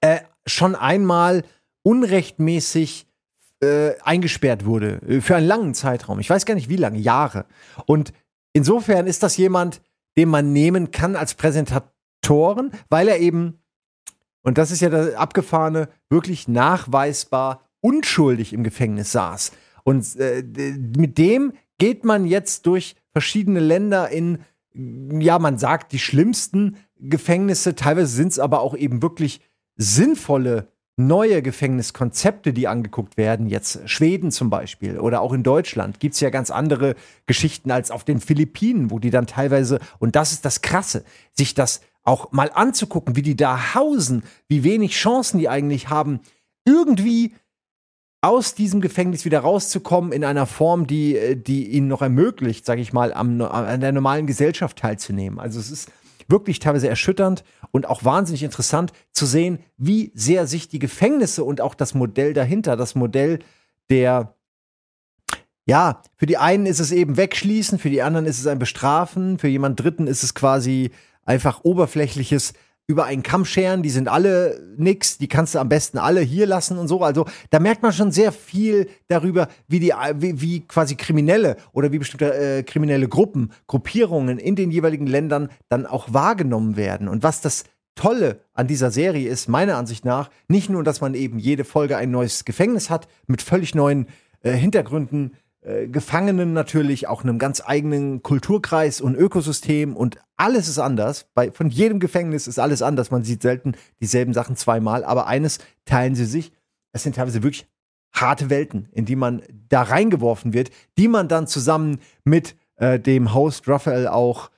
äh, 0.00 0.20
schon 0.46 0.74
einmal 0.74 1.42
unrechtmäßig 1.82 3.06
äh, 3.60 3.92
eingesperrt 4.02 4.64
wurde, 4.64 5.00
äh, 5.06 5.20
für 5.20 5.36
einen 5.36 5.46
langen 5.46 5.74
Zeitraum. 5.74 6.20
Ich 6.20 6.30
weiß 6.30 6.46
gar 6.46 6.54
nicht 6.54 6.68
wie 6.68 6.76
lange, 6.76 6.98
Jahre. 6.98 7.46
Und 7.86 8.12
insofern 8.52 9.06
ist 9.06 9.22
das 9.22 9.36
jemand, 9.36 9.82
den 10.16 10.28
man 10.28 10.52
nehmen 10.52 10.90
kann 10.90 11.16
als 11.16 11.34
Präsentatoren, 11.34 12.72
weil 12.88 13.08
er 13.08 13.18
eben, 13.18 13.60
und 14.42 14.58
das 14.58 14.70
ist 14.70 14.80
ja 14.80 14.90
das 14.90 15.14
Abgefahrene, 15.14 15.88
wirklich 16.08 16.48
nachweisbar 16.48 17.68
unschuldig 17.80 18.52
im 18.52 18.64
Gefängnis 18.64 19.12
saß. 19.12 19.52
Und 19.84 20.16
äh, 20.16 20.42
mit 20.96 21.18
dem 21.18 21.52
geht 21.78 22.04
man 22.04 22.26
jetzt 22.26 22.66
durch 22.66 22.96
verschiedene 23.12 23.60
Länder 23.60 24.10
in 24.10 24.40
ja, 24.72 25.38
man 25.38 25.58
sagt, 25.58 25.92
die 25.92 25.98
schlimmsten 25.98 26.76
Gefängnisse, 26.98 27.74
teilweise 27.74 28.14
sind 28.14 28.28
es 28.28 28.38
aber 28.38 28.60
auch 28.60 28.76
eben 28.76 29.02
wirklich 29.02 29.40
sinnvolle 29.76 30.68
neue 31.06 31.42
Gefängniskonzepte, 31.42 32.52
die 32.52 32.68
angeguckt 32.68 33.16
werden, 33.16 33.46
jetzt 33.46 33.80
Schweden 33.88 34.30
zum 34.30 34.50
Beispiel 34.50 34.98
oder 34.98 35.20
auch 35.20 35.32
in 35.32 35.42
Deutschland, 35.42 36.00
gibt 36.00 36.14
es 36.14 36.20
ja 36.20 36.30
ganz 36.30 36.50
andere 36.50 36.94
Geschichten 37.26 37.70
als 37.70 37.90
auf 37.90 38.04
den 38.04 38.20
Philippinen, 38.20 38.90
wo 38.90 38.98
die 38.98 39.10
dann 39.10 39.26
teilweise, 39.26 39.78
und 39.98 40.16
das 40.16 40.32
ist 40.32 40.44
das 40.44 40.62
Krasse, 40.62 41.04
sich 41.32 41.54
das 41.54 41.80
auch 42.02 42.32
mal 42.32 42.50
anzugucken, 42.52 43.16
wie 43.16 43.22
die 43.22 43.36
da 43.36 43.74
hausen, 43.74 44.22
wie 44.48 44.64
wenig 44.64 44.92
Chancen 44.92 45.38
die 45.38 45.48
eigentlich 45.48 45.88
haben, 45.88 46.20
irgendwie 46.64 47.34
aus 48.22 48.54
diesem 48.54 48.80
Gefängnis 48.80 49.24
wieder 49.24 49.40
rauszukommen 49.40 50.12
in 50.12 50.24
einer 50.24 50.46
Form, 50.46 50.86
die, 50.86 51.16
äh, 51.16 51.36
die 51.36 51.68
ihnen 51.70 51.88
noch 51.88 52.02
ermöglicht, 52.02 52.66
sage 52.66 52.82
ich 52.82 52.92
mal, 52.92 53.14
am, 53.14 53.40
an 53.40 53.80
der 53.80 53.92
normalen 53.92 54.26
Gesellschaft 54.26 54.78
teilzunehmen. 54.78 55.38
Also 55.38 55.58
es 55.58 55.70
ist 55.70 55.90
wirklich 56.30 56.58
teilweise 56.58 56.88
erschütternd 56.88 57.44
und 57.70 57.86
auch 57.86 58.04
wahnsinnig 58.04 58.42
interessant 58.42 58.92
zu 59.12 59.26
sehen, 59.26 59.60
wie 59.76 60.12
sehr 60.14 60.46
sich 60.46 60.68
die 60.68 60.78
Gefängnisse 60.78 61.44
und 61.44 61.60
auch 61.60 61.74
das 61.74 61.94
Modell 61.94 62.32
dahinter, 62.32 62.76
das 62.76 62.94
Modell 62.94 63.40
der 63.88 64.34
ja, 65.66 66.02
für 66.16 66.26
die 66.26 66.38
einen 66.38 66.66
ist 66.66 66.80
es 66.80 66.90
eben 66.90 67.16
wegschließen, 67.16 67.78
für 67.78 67.90
die 67.90 68.02
anderen 68.02 68.26
ist 68.26 68.40
es 68.40 68.46
ein 68.48 68.58
Bestrafen, 68.58 69.38
für 69.38 69.46
jemand 69.46 69.78
Dritten 69.78 70.08
ist 70.08 70.24
es 70.24 70.34
quasi 70.34 70.90
einfach 71.24 71.62
oberflächliches 71.62 72.54
über 72.90 73.04
einen 73.04 73.22
Kamm 73.22 73.44
scheren, 73.44 73.84
die 73.84 73.90
sind 73.90 74.08
alle 74.08 74.60
nix, 74.76 75.16
die 75.16 75.28
kannst 75.28 75.54
du 75.54 75.60
am 75.60 75.68
besten 75.68 75.96
alle 75.96 76.20
hier 76.20 76.44
lassen 76.44 76.76
und 76.76 76.88
so. 76.88 77.02
Also 77.02 77.24
da 77.50 77.60
merkt 77.60 77.82
man 77.82 77.92
schon 77.92 78.10
sehr 78.10 78.32
viel 78.32 78.88
darüber, 79.06 79.46
wie 79.68 79.78
die, 79.78 79.92
wie, 80.16 80.40
wie 80.40 80.60
quasi 80.66 80.96
Kriminelle 80.96 81.56
oder 81.72 81.92
wie 81.92 82.00
bestimmte 82.00 82.34
äh, 82.34 82.62
kriminelle 82.64 83.08
Gruppen, 83.08 83.52
Gruppierungen 83.68 84.38
in 84.38 84.56
den 84.56 84.72
jeweiligen 84.72 85.06
Ländern 85.06 85.50
dann 85.68 85.86
auch 85.86 86.12
wahrgenommen 86.12 86.76
werden. 86.76 87.06
Und 87.06 87.22
was 87.22 87.40
das 87.40 87.62
Tolle 87.94 88.40
an 88.54 88.66
dieser 88.66 88.90
Serie 88.90 89.28
ist, 89.28 89.48
meiner 89.48 89.76
Ansicht 89.76 90.04
nach, 90.04 90.28
nicht 90.48 90.68
nur, 90.68 90.82
dass 90.82 91.00
man 91.00 91.14
eben 91.14 91.38
jede 91.38 91.64
Folge 91.64 91.96
ein 91.96 92.10
neues 92.10 92.44
Gefängnis 92.44 92.90
hat 92.90 93.06
mit 93.28 93.40
völlig 93.40 93.76
neuen 93.76 94.08
äh, 94.42 94.52
Hintergründen, 94.52 95.36
äh, 95.62 95.88
Gefangenen 95.88 96.52
natürlich, 96.52 97.06
auch 97.06 97.22
einem 97.22 97.38
ganz 97.38 97.62
eigenen 97.64 98.22
Kulturkreis 98.22 99.00
und 99.00 99.14
Ökosystem 99.14 99.96
und 99.96 100.18
alles 100.36 100.68
ist 100.68 100.78
anders. 100.78 101.26
Bei, 101.34 101.52
von 101.52 101.68
jedem 101.68 102.00
Gefängnis 102.00 102.46
ist 102.46 102.58
alles 102.58 102.80
anders. 102.80 103.10
Man 103.10 103.24
sieht 103.24 103.42
selten 103.42 103.74
dieselben 104.00 104.32
Sachen 104.32 104.56
zweimal, 104.56 105.04
aber 105.04 105.26
eines 105.26 105.58
teilen 105.84 106.14
sie 106.14 106.24
sich. 106.24 106.52
Es 106.92 107.02
sind 107.02 107.16
teilweise 107.16 107.42
wirklich 107.42 107.66
harte 108.12 108.50
Welten, 108.50 108.88
in 108.92 109.04
die 109.04 109.16
man 109.16 109.42
da 109.68 109.82
reingeworfen 109.82 110.52
wird, 110.52 110.70
die 110.98 111.08
man 111.08 111.28
dann 111.28 111.46
zusammen 111.46 112.00
mit 112.24 112.56
äh, 112.76 112.98
dem 112.98 113.34
Host 113.34 113.68
Raphael 113.68 114.08
auch 114.08 114.50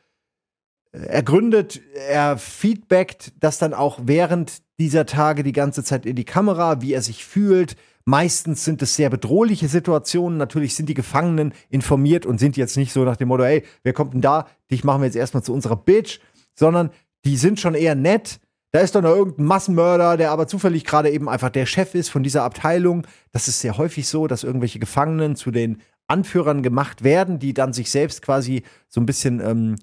äh, 0.93 0.99
ergründet. 0.99 1.81
Er 2.09 2.39
feedbackt 2.39 3.33
das 3.41 3.59
dann 3.59 3.75
auch 3.75 3.99
während 4.05 4.63
dieser 4.79 5.05
Tage 5.05 5.43
die 5.43 5.53
ganze 5.53 5.85
Zeit 5.85 6.07
in 6.07 6.17
die 6.17 6.25
Kamera, 6.25 6.81
wie 6.81 6.93
er 6.93 7.03
sich 7.03 7.25
fühlt, 7.25 7.77
Meistens 8.05 8.65
sind 8.65 8.83
es 8.83 8.97
sehr 8.97 9.11
bedrohliche 9.11 9.69
Situationen. 9.69 10.39
Natürlich 10.39 10.75
sind 10.75 10.89
die 10.89 10.95
Gefangenen 10.95 11.55
informiert 11.69 12.27
und 12.27 12.39
sind 12.39 12.57
jetzt 12.57 12.77
nicht 12.77 12.93
so 12.93 13.05
nach 13.05 13.17
dem 13.17 13.29
Motto, 13.29 13.45
hey, 13.45 13.65
wer 13.83 13.93
kommt 13.93 14.15
denn 14.15 14.21
da? 14.21 14.49
Dich 14.71 14.85
machen 14.85 15.03
wir 15.03 15.07
jetzt 15.07 15.17
erstmal 15.17 15.43
zu 15.43 15.53
unserer 15.53 15.77
Bitch, 15.77 16.21
sondern 16.55 16.91
die 17.25 17.37
sind 17.37 17.61
schon 17.61 17.75
eher 17.75 17.95
nett. 17.95 18.41
Da 18.73 18.81
ist 18.81 18.95
doch 18.95 19.03
noch 19.03 19.15
irgendein 19.15 19.45
Massenmörder, 19.45 20.17
der 20.17 20.31
aber 20.31 20.47
zufällig 20.47 20.85
gerade 20.85 21.11
eben 21.11 21.29
einfach 21.29 21.51
der 21.51 21.67
Chef 21.67 21.95
ist 21.95 22.09
von 22.09 22.23
dieser 22.23 22.43
Abteilung. 22.43 23.07
Das 23.31 23.47
ist 23.47 23.61
sehr 23.61 23.77
häufig 23.77 24.09
so, 24.09 24.27
dass 24.27 24.45
irgendwelche 24.45 24.79
Gefangenen 24.79 25.37
zu 25.37 25.51
den 25.51 25.83
Anführern 26.07 26.63
gemacht 26.63 27.05
werden, 27.05 27.39
die 27.39 27.55
dann 27.55 27.73
sich 27.73 27.91
selbst 27.91 28.23
quasi 28.23 28.63
so 28.89 29.01
ein 29.01 29.07
bisschen 29.07 29.41
ähm, 29.41 29.77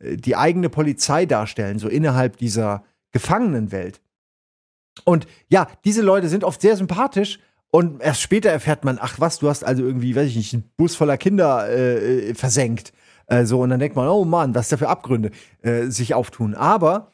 die 0.00 0.36
eigene 0.36 0.70
Polizei 0.70 1.26
darstellen, 1.26 1.78
so 1.78 1.88
innerhalb 1.88 2.36
dieser 2.38 2.84
Gefangenenwelt. 3.12 4.00
Und 5.04 5.26
ja, 5.48 5.68
diese 5.84 6.02
Leute 6.02 6.28
sind 6.28 6.44
oft 6.44 6.60
sehr 6.60 6.76
sympathisch, 6.76 7.38
und 7.70 8.02
erst 8.02 8.20
später 8.20 8.50
erfährt 8.50 8.84
man, 8.84 8.98
ach 9.00 9.20
was, 9.20 9.38
du 9.38 9.48
hast 9.48 9.64
also 9.64 9.84
irgendwie, 9.84 10.16
weiß 10.16 10.28
ich 10.28 10.36
nicht, 10.36 10.54
einen 10.54 10.70
Bus 10.76 10.96
voller 10.96 11.16
Kinder 11.16 11.68
äh, 11.68 12.30
äh, 12.30 12.34
versenkt. 12.34 12.92
Äh, 13.26 13.44
so, 13.44 13.60
und 13.60 13.70
dann 13.70 13.78
denkt 13.78 13.94
man, 13.94 14.08
oh 14.08 14.24
Mann, 14.24 14.54
was 14.54 14.68
da 14.68 14.76
für 14.76 14.88
Abgründe 14.88 15.30
äh, 15.62 15.84
sich 15.86 16.14
auftun. 16.14 16.54
Aber 16.54 17.12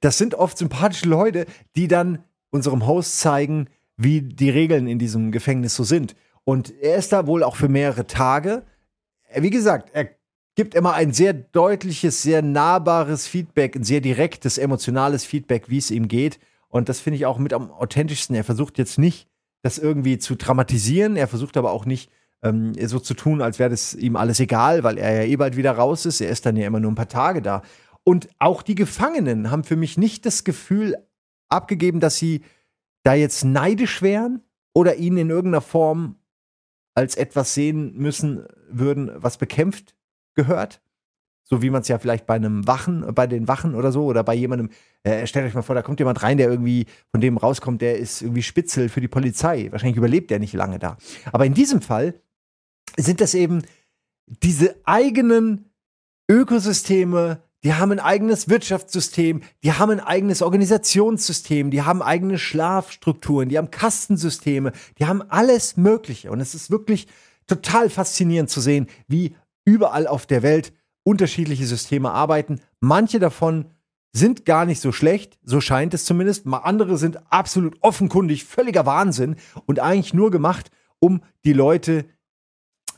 das 0.00 0.18
sind 0.18 0.34
oft 0.34 0.58
sympathische 0.58 1.08
Leute, 1.08 1.46
die 1.76 1.86
dann 1.86 2.24
unserem 2.50 2.86
Host 2.86 3.20
zeigen, 3.20 3.68
wie 3.96 4.22
die 4.22 4.50
Regeln 4.50 4.88
in 4.88 4.98
diesem 4.98 5.30
Gefängnis 5.30 5.76
so 5.76 5.84
sind. 5.84 6.16
Und 6.44 6.72
er 6.80 6.96
ist 6.96 7.12
da 7.12 7.28
wohl 7.28 7.44
auch 7.44 7.54
für 7.54 7.68
mehrere 7.68 8.06
Tage. 8.08 8.64
Wie 9.36 9.50
gesagt, 9.50 9.90
er 9.92 10.08
gibt 10.56 10.74
immer 10.74 10.94
ein 10.94 11.12
sehr 11.12 11.32
deutliches, 11.32 12.22
sehr 12.22 12.42
nahbares 12.42 13.28
Feedback, 13.28 13.76
ein 13.76 13.84
sehr 13.84 14.00
direktes, 14.00 14.58
emotionales 14.58 15.24
Feedback, 15.24 15.68
wie 15.68 15.78
es 15.78 15.92
ihm 15.92 16.08
geht. 16.08 16.40
Und 16.68 16.88
das 16.88 16.98
finde 16.98 17.18
ich 17.18 17.26
auch 17.26 17.38
mit 17.38 17.52
am 17.52 17.70
authentischsten. 17.70 18.34
Er 18.34 18.44
versucht 18.44 18.78
jetzt 18.78 18.98
nicht 18.98 19.28
das 19.62 19.78
irgendwie 19.78 20.18
zu 20.18 20.36
dramatisieren. 20.36 21.16
Er 21.16 21.28
versucht 21.28 21.56
aber 21.56 21.72
auch 21.72 21.86
nicht 21.86 22.10
ähm, 22.42 22.72
so 22.86 22.98
zu 22.98 23.14
tun, 23.14 23.40
als 23.40 23.58
wäre 23.58 23.70
das 23.70 23.94
ihm 23.94 24.16
alles 24.16 24.40
egal, 24.40 24.82
weil 24.82 24.98
er 24.98 25.22
ja 25.22 25.22
eh 25.22 25.36
bald 25.36 25.56
wieder 25.56 25.72
raus 25.72 26.04
ist. 26.06 26.20
Er 26.20 26.30
ist 26.30 26.44
dann 26.44 26.56
ja 26.56 26.66
immer 26.66 26.80
nur 26.80 26.90
ein 26.90 26.96
paar 26.96 27.08
Tage 27.08 27.40
da. 27.40 27.62
Und 28.04 28.28
auch 28.38 28.62
die 28.62 28.74
Gefangenen 28.74 29.50
haben 29.50 29.64
für 29.64 29.76
mich 29.76 29.96
nicht 29.96 30.26
das 30.26 30.44
Gefühl 30.44 30.96
abgegeben, 31.48 32.00
dass 32.00 32.16
sie 32.16 32.42
da 33.04 33.14
jetzt 33.14 33.44
neidisch 33.44 34.02
wären 34.02 34.42
oder 34.74 34.96
ihn 34.96 35.16
in 35.16 35.30
irgendeiner 35.30 35.60
Form 35.60 36.16
als 36.94 37.16
etwas 37.16 37.54
sehen 37.54 37.96
müssen 37.96 38.46
würden, 38.68 39.10
was 39.14 39.38
bekämpft 39.38 39.94
gehört. 40.34 40.81
So 41.52 41.60
wie 41.60 41.68
man 41.68 41.82
es 41.82 41.88
ja 41.88 41.98
vielleicht 41.98 42.24
bei 42.24 42.32
einem 42.32 42.66
Wachen, 42.66 43.14
bei 43.14 43.26
den 43.26 43.46
Wachen 43.46 43.74
oder 43.74 43.92
so 43.92 44.06
oder 44.06 44.24
bei 44.24 44.32
jemandem, 44.32 44.70
äh, 45.02 45.26
stellt 45.26 45.44
euch 45.44 45.52
mal 45.52 45.60
vor, 45.60 45.74
da 45.74 45.82
kommt 45.82 45.98
jemand 45.98 46.22
rein, 46.22 46.38
der 46.38 46.48
irgendwie 46.48 46.86
von 47.10 47.20
dem 47.20 47.36
rauskommt, 47.36 47.82
der 47.82 47.98
ist 47.98 48.22
irgendwie 48.22 48.42
Spitzel 48.42 48.88
für 48.88 49.02
die 49.02 49.08
Polizei. 49.08 49.68
Wahrscheinlich 49.70 49.98
überlebt 49.98 50.30
der 50.30 50.38
nicht 50.38 50.54
lange 50.54 50.78
da. 50.78 50.96
Aber 51.30 51.44
in 51.44 51.52
diesem 51.52 51.82
Fall 51.82 52.14
sind 52.96 53.20
das 53.20 53.34
eben 53.34 53.64
diese 54.26 54.76
eigenen 54.84 55.66
Ökosysteme, 56.26 57.42
die 57.64 57.74
haben 57.74 57.92
ein 57.92 58.00
eigenes 58.00 58.48
Wirtschaftssystem, 58.48 59.42
die 59.62 59.72
haben 59.74 59.90
ein 59.90 60.00
eigenes 60.00 60.40
Organisationssystem, 60.40 61.70
die 61.70 61.82
haben 61.82 62.00
eigene 62.00 62.38
Schlafstrukturen, 62.38 63.50
die 63.50 63.58
haben 63.58 63.70
Kastensysteme, 63.70 64.72
die 64.98 65.04
haben 65.04 65.20
alles 65.20 65.76
Mögliche. 65.76 66.30
Und 66.30 66.40
es 66.40 66.54
ist 66.54 66.70
wirklich 66.70 67.08
total 67.46 67.90
faszinierend 67.90 68.48
zu 68.48 68.62
sehen, 68.62 68.86
wie 69.06 69.36
überall 69.66 70.06
auf 70.06 70.24
der 70.24 70.42
Welt 70.42 70.72
unterschiedliche 71.04 71.66
Systeme 71.66 72.10
arbeiten. 72.10 72.60
Manche 72.80 73.18
davon 73.18 73.66
sind 74.12 74.44
gar 74.44 74.66
nicht 74.66 74.80
so 74.80 74.92
schlecht, 74.92 75.38
so 75.42 75.60
scheint 75.60 75.94
es 75.94 76.04
zumindest. 76.04 76.46
Andere 76.46 76.98
sind 76.98 77.18
absolut 77.32 77.76
offenkundig 77.80 78.44
völliger 78.44 78.84
Wahnsinn 78.86 79.36
und 79.66 79.80
eigentlich 79.80 80.14
nur 80.14 80.30
gemacht, 80.30 80.70
um 80.98 81.22
die 81.44 81.54
Leute 81.54 82.04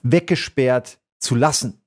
weggesperrt 0.03 0.99
zu 1.19 1.35
lassen, 1.35 1.81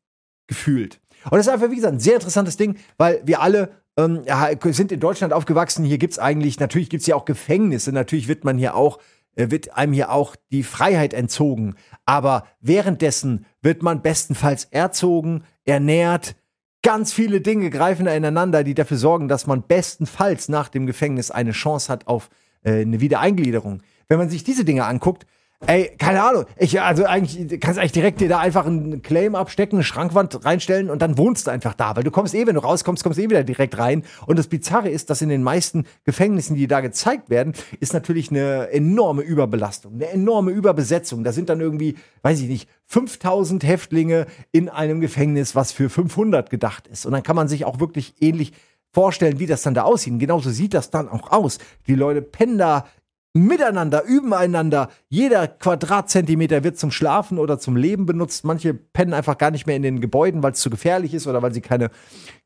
gefühlt. 0.47 0.99
Und 1.25 1.33
das 1.33 1.47
ist 1.47 1.53
einfach, 1.53 1.69
wie 1.69 1.75
gesagt, 1.75 1.93
ein 1.93 1.99
sehr 1.99 2.15
interessantes 2.15 2.57
Ding, 2.57 2.77
weil 2.97 3.21
wir 3.25 3.41
alle 3.41 3.71
ähm, 3.97 4.23
sind 4.63 4.91
in 4.91 4.99
Deutschland 4.99 5.33
aufgewachsen. 5.33 5.83
Hier 5.83 5.97
gibt 5.97 6.13
es 6.13 6.19
eigentlich, 6.19 6.59
natürlich 6.59 6.89
gibt 6.89 7.01
es 7.01 7.07
ja 7.07 7.15
auch 7.15 7.25
Gefängnisse, 7.25 7.91
natürlich 7.91 8.27
wird 8.27 8.45
man 8.45 8.57
hier 8.57 8.75
auch, 8.75 8.99
wird 9.37 9.77
einem 9.77 9.93
hier 9.93 10.11
auch 10.11 10.35
die 10.51 10.63
Freiheit 10.63 11.13
entzogen. 11.13 11.75
Aber 12.05 12.45
währenddessen 12.59 13.45
wird 13.61 13.83
man 13.83 14.01
bestenfalls 14.01 14.65
erzogen, 14.65 15.43
ernährt, 15.65 16.35
ganz 16.81 17.13
viele 17.13 17.41
Dinge 17.41 17.69
greifen 17.69 18.07
ineinander, 18.07 18.63
die 18.63 18.73
dafür 18.73 18.97
sorgen, 18.97 19.27
dass 19.27 19.47
man 19.47 19.63
bestenfalls 19.63 20.49
nach 20.49 20.69
dem 20.69 20.85
Gefängnis 20.85 21.31
eine 21.31 21.51
Chance 21.51 21.91
hat 21.91 22.07
auf 22.07 22.29
äh, 22.63 22.81
eine 22.81 22.99
Wiedereingliederung. 22.99 23.81
Wenn 24.07 24.19
man 24.19 24.29
sich 24.29 24.43
diese 24.43 24.65
Dinge 24.65 24.85
anguckt, 24.85 25.25
Ey, 25.65 25.89
keine 25.97 26.21
Ahnung. 26.21 26.45
Ich, 26.57 26.79
also 26.79 27.05
eigentlich, 27.05 27.59
kannst 27.59 27.79
eigentlich 27.79 27.91
direkt 27.91 28.21
dir 28.21 28.29
da 28.29 28.37
einfach 28.37 28.67
einen 28.67 29.01
Claim 29.01 29.33
abstecken, 29.33 29.77
eine 29.77 29.83
Schrankwand 29.83 30.45
reinstellen 30.45 30.91
und 30.91 31.01
dann 31.01 31.17
wohnst 31.17 31.47
du 31.47 31.51
einfach 31.51 31.73
da. 31.73 31.95
Weil 31.95 32.03
du 32.03 32.11
kommst 32.11 32.35
eh, 32.35 32.45
wenn 32.45 32.53
du 32.53 32.61
rauskommst, 32.61 33.03
kommst 33.03 33.17
du 33.17 33.23
eh 33.23 33.29
wieder 33.29 33.43
direkt 33.43 33.75
rein. 33.79 34.03
Und 34.27 34.37
das 34.37 34.47
Bizarre 34.47 34.89
ist, 34.89 35.09
dass 35.09 35.23
in 35.23 35.29
den 35.29 35.41
meisten 35.41 35.85
Gefängnissen, 36.03 36.55
die 36.55 36.67
da 36.67 36.81
gezeigt 36.81 37.31
werden, 37.31 37.53
ist 37.79 37.93
natürlich 37.93 38.29
eine 38.29 38.69
enorme 38.69 39.23
Überbelastung, 39.23 39.95
eine 39.95 40.09
enorme 40.09 40.51
Überbesetzung. 40.51 41.23
Da 41.23 41.31
sind 41.31 41.49
dann 41.49 41.59
irgendwie, 41.59 41.95
weiß 42.21 42.39
ich 42.39 42.47
nicht, 42.47 42.69
5000 42.85 43.63
Häftlinge 43.63 44.27
in 44.51 44.69
einem 44.69 45.01
Gefängnis, 45.01 45.55
was 45.55 45.71
für 45.71 45.89
500 45.89 46.51
gedacht 46.51 46.87
ist. 46.87 47.07
Und 47.07 47.13
dann 47.13 47.23
kann 47.23 47.35
man 47.35 47.47
sich 47.47 47.65
auch 47.65 47.79
wirklich 47.79 48.13
ähnlich 48.21 48.53
vorstellen, 48.91 49.39
wie 49.39 49.45
das 49.45 49.63
dann 49.63 49.73
da 49.73 49.83
aussieht. 49.83 50.17
genauso 50.19 50.49
sieht 50.49 50.73
das 50.73 50.89
dann 50.91 51.09
auch 51.09 51.31
aus. 51.31 51.59
Die 51.87 51.95
Leute 51.95 52.21
pennen 52.21 52.57
da 52.57 52.85
miteinander, 53.45 54.03
üben 54.03 54.33
einander. 54.33 54.89
Jeder 55.09 55.47
Quadratzentimeter 55.47 56.63
wird 56.63 56.77
zum 56.77 56.91
Schlafen 56.91 57.37
oder 57.37 57.59
zum 57.59 57.75
Leben 57.75 58.05
benutzt. 58.05 58.43
Manche 58.45 58.73
pennen 58.73 59.13
einfach 59.13 59.37
gar 59.37 59.51
nicht 59.51 59.67
mehr 59.67 59.75
in 59.75 59.83
den 59.83 60.01
Gebäuden, 60.01 60.43
weil 60.43 60.53
es 60.53 60.59
zu 60.59 60.69
gefährlich 60.69 61.13
ist 61.13 61.27
oder 61.27 61.41
weil 61.41 61.53
sie 61.53 61.61
keine, 61.61 61.89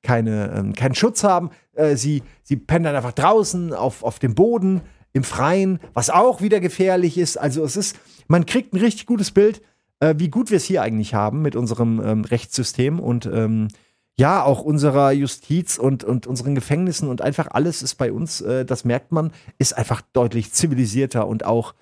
keine, 0.04 0.54
ähm, 0.56 0.74
keinen 0.74 0.96
Schutz 0.96 1.24
haben. 1.24 1.52
Äh, 1.74 1.96
sie, 1.96 2.24
sie 2.44 2.58
pennen 2.58 2.86
dann 2.86 2.96
einfach 2.96 3.14
draußen 3.14 3.74
auf, 3.74 4.04
auf 4.04 4.20
dem 4.20 4.36
Boden, 4.36 4.82
im 5.14 5.24
Freien, 5.24 5.80
was 5.94 6.10
auch 6.10 6.42
wieder 6.42 6.60
gefährlich 6.60 7.18
ist. 7.18 7.38
Also 7.38 7.64
es 7.64 7.76
ist, 7.76 7.98
man 8.28 8.46
kriegt 8.46 8.74
ein 8.74 8.80
richtig 8.80 9.06
gutes 9.06 9.32
Bild, 9.32 9.62
äh, 10.00 10.16
wie 10.18 10.30
gut 10.30 10.50
wir 10.50 10.58
es 10.58 10.66
hier 10.66 10.82
eigentlich 10.82 11.14
haben 11.14 11.42
mit 11.42 11.56
unserem 11.56 12.02
ähm, 12.04 12.24
Rechtssystem 12.24 13.00
und 13.00 13.26
ähm, 13.26 13.68
ja, 14.22 14.44
auch 14.44 14.62
unserer 14.62 15.12
Justiz 15.14 15.80
und, 15.80 16.04
und 16.04 16.28
unseren 16.28 16.54
Gefängnissen 16.54 17.10
und 17.10 17.24
einfach 17.24 17.48
alles 17.50 17.82
ist 17.82 17.96
bei 17.96 18.12
uns, 18.12 18.40
äh, 18.42 18.66
das 18.66 18.86
merkt 18.86 19.12
man, 19.12 19.32
ist 19.58 19.76
einfach 19.76 20.04
deutlich 20.14 20.54
zivilisierter 20.54 21.28
und 21.28 21.44
auch 21.44 21.74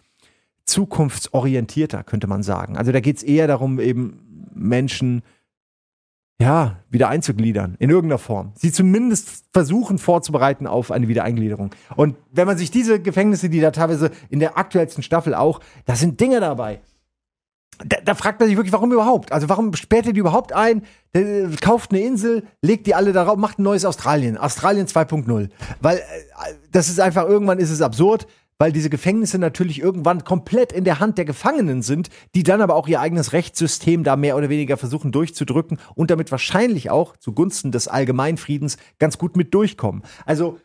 zukunftsorientierter, 0.63 2.05
könnte 2.05 2.27
man 2.27 2.41
sagen. 2.41 2.77
Also 2.77 2.93
da 2.93 3.01
geht 3.01 3.17
es 3.17 3.23
eher 3.23 3.47
darum, 3.47 3.81
eben 3.81 4.47
Menschen 4.53 5.21
ja, 6.39 6.79
wieder 6.89 7.09
einzugliedern, 7.09 7.75
in 7.77 7.89
irgendeiner 7.89 8.19
Form. 8.19 8.53
Sie 8.55 8.71
zumindest 8.71 9.43
versuchen 9.51 9.97
vorzubereiten 9.97 10.65
auf 10.65 10.91
eine 10.91 11.09
Wiedereingliederung. 11.09 11.71
Und 11.97 12.15
wenn 12.31 12.47
man 12.47 12.57
sich 12.57 12.71
diese 12.71 13.01
Gefängnisse, 13.01 13.49
die 13.49 13.59
da 13.59 13.71
teilweise 13.71 14.11
in 14.29 14.39
der 14.39 14.57
aktuellsten 14.57 15.03
Staffel 15.03 15.35
auch, 15.35 15.59
da 15.83 15.97
sind 15.97 16.21
Dinge 16.21 16.39
dabei 16.39 16.79
da, 17.85 17.97
da, 18.03 18.15
fragt 18.15 18.39
man 18.39 18.49
sich 18.49 18.57
wirklich, 18.57 18.73
warum 18.73 18.91
überhaupt? 18.91 19.31
Also 19.31 19.49
warum 19.49 19.73
sperrt 19.73 20.05
ihr 20.05 20.13
die 20.13 20.19
überhaupt 20.19 20.53
ein? 20.53 20.83
Der, 21.15 21.49
kauft 21.61 21.91
eine 21.91 22.01
Insel, 22.01 22.43
legt 22.61 22.87
die 22.87 22.95
alle 22.95 23.13
darauf, 23.13 23.37
macht 23.37 23.59
ein 23.59 23.63
neues 23.63 23.85
Australien. 23.85 24.37
Australien 24.37 24.87
2.0. 24.87 25.49
Weil 25.81 25.97
äh, 25.97 26.01
das 26.71 26.89
ist 26.89 26.99
einfach, 26.99 27.27
irgendwann 27.27 27.59
ist 27.59 27.71
es 27.71 27.81
absurd, 27.81 28.27
weil 28.57 28.73
diese 28.73 28.89
Gefängnisse 28.89 29.39
natürlich 29.39 29.79
irgendwann 29.79 30.25
komplett 30.25 30.73
in 30.73 30.83
der 30.83 30.99
Hand 30.99 31.17
der 31.17 31.23
Gefangenen 31.23 31.81
sind, 31.81 32.09
die 32.35 32.43
dann 32.43 32.61
aber 32.61 32.75
auch 32.75 32.89
ihr 32.89 32.99
eigenes 32.99 33.31
Rechtssystem 33.31 34.03
da 34.03 34.17
mehr 34.17 34.35
oder 34.35 34.49
weniger 34.49 34.75
versuchen 34.75 35.13
durchzudrücken 35.13 35.79
und 35.95 36.11
damit 36.11 36.29
wahrscheinlich 36.31 36.89
auch 36.89 37.15
zugunsten 37.15 37.71
des 37.71 37.87
Allgemeinfriedens 37.87 38.77
ganz 38.99 39.17
gut 39.17 39.37
mit 39.37 39.53
durchkommen. 39.53 40.03
Also 40.25 40.59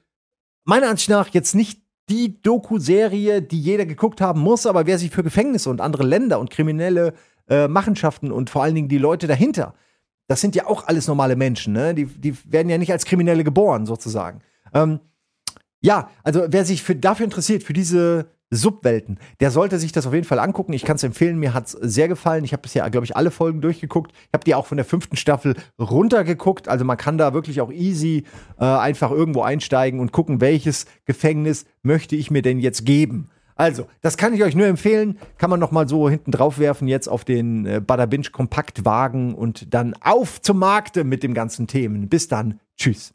meiner 0.64 0.88
Ansicht 0.88 1.10
nach 1.10 1.28
jetzt 1.28 1.54
nicht 1.54 1.83
die 2.08 2.40
Doku-Serie, 2.42 3.42
die 3.42 3.60
jeder 3.60 3.86
geguckt 3.86 4.20
haben 4.20 4.40
muss, 4.40 4.66
aber 4.66 4.86
wer 4.86 4.98
sich 4.98 5.10
für 5.10 5.22
Gefängnisse 5.22 5.70
und 5.70 5.80
andere 5.80 6.04
Länder 6.04 6.38
und 6.38 6.50
kriminelle 6.50 7.14
äh, 7.48 7.68
Machenschaften 7.68 8.30
und 8.30 8.50
vor 8.50 8.62
allen 8.62 8.74
Dingen 8.74 8.88
die 8.88 8.98
Leute 8.98 9.26
dahinter, 9.26 9.74
das 10.26 10.40
sind 10.40 10.54
ja 10.54 10.66
auch 10.66 10.86
alles 10.86 11.06
normale 11.06 11.36
Menschen, 11.36 11.72
ne? 11.72 11.94
Die, 11.94 12.06
die 12.06 12.36
werden 12.50 12.68
ja 12.70 12.78
nicht 12.78 12.92
als 12.92 13.04
Kriminelle 13.04 13.44
geboren, 13.44 13.86
sozusagen. 13.86 14.40
Ähm, 14.72 15.00
ja, 15.80 16.08
also 16.22 16.46
wer 16.48 16.64
sich 16.64 16.82
für, 16.82 16.96
dafür 16.96 17.24
interessiert, 17.24 17.62
für 17.62 17.74
diese 17.74 18.30
Subwelten. 18.54 19.18
Der 19.40 19.50
sollte 19.50 19.78
sich 19.78 19.92
das 19.92 20.06
auf 20.06 20.14
jeden 20.14 20.26
Fall 20.26 20.38
angucken. 20.38 20.72
Ich 20.72 20.84
kann 20.84 20.96
es 20.96 21.02
empfehlen. 21.02 21.38
Mir 21.38 21.54
hat 21.54 21.66
es 21.66 21.72
sehr 21.72 22.08
gefallen. 22.08 22.44
Ich 22.44 22.52
habe 22.52 22.62
bisher, 22.62 22.88
glaube 22.90 23.04
ich, 23.04 23.16
alle 23.16 23.30
Folgen 23.30 23.60
durchgeguckt. 23.60 24.12
Ich 24.12 24.32
habe 24.32 24.44
die 24.44 24.54
auch 24.54 24.66
von 24.66 24.76
der 24.76 24.84
fünften 24.84 25.16
Staffel 25.16 25.54
runtergeguckt. 25.78 26.68
Also 26.68 26.84
man 26.84 26.96
kann 26.96 27.18
da 27.18 27.34
wirklich 27.34 27.60
auch 27.60 27.72
easy 27.72 28.24
äh, 28.58 28.64
einfach 28.64 29.10
irgendwo 29.10 29.42
einsteigen 29.42 30.00
und 30.00 30.12
gucken, 30.12 30.40
welches 30.40 30.86
Gefängnis 31.04 31.66
möchte 31.82 32.16
ich 32.16 32.30
mir 32.30 32.42
denn 32.42 32.58
jetzt 32.60 32.84
geben. 32.84 33.30
Also, 33.56 33.86
das 34.00 34.16
kann 34.16 34.34
ich 34.34 34.42
euch 34.42 34.56
nur 34.56 34.66
empfehlen. 34.66 35.18
Kann 35.38 35.48
man 35.48 35.60
noch 35.60 35.70
mal 35.70 35.88
so 35.88 36.10
hinten 36.10 36.32
drauf 36.32 36.58
werfen 36.58 36.88
jetzt 36.88 37.08
auf 37.08 37.24
den 37.24 37.66
äh, 37.66 37.80
Bada 37.80 38.06
Binge 38.06 38.30
Kompaktwagen 38.32 39.34
und 39.34 39.72
dann 39.72 39.94
auf 40.00 40.42
zum 40.42 40.58
Markte 40.58 41.04
mit 41.04 41.22
dem 41.22 41.34
ganzen 41.34 41.66
Themen. 41.66 42.08
Bis 42.08 42.26
dann. 42.26 42.58
Tschüss. 42.76 43.14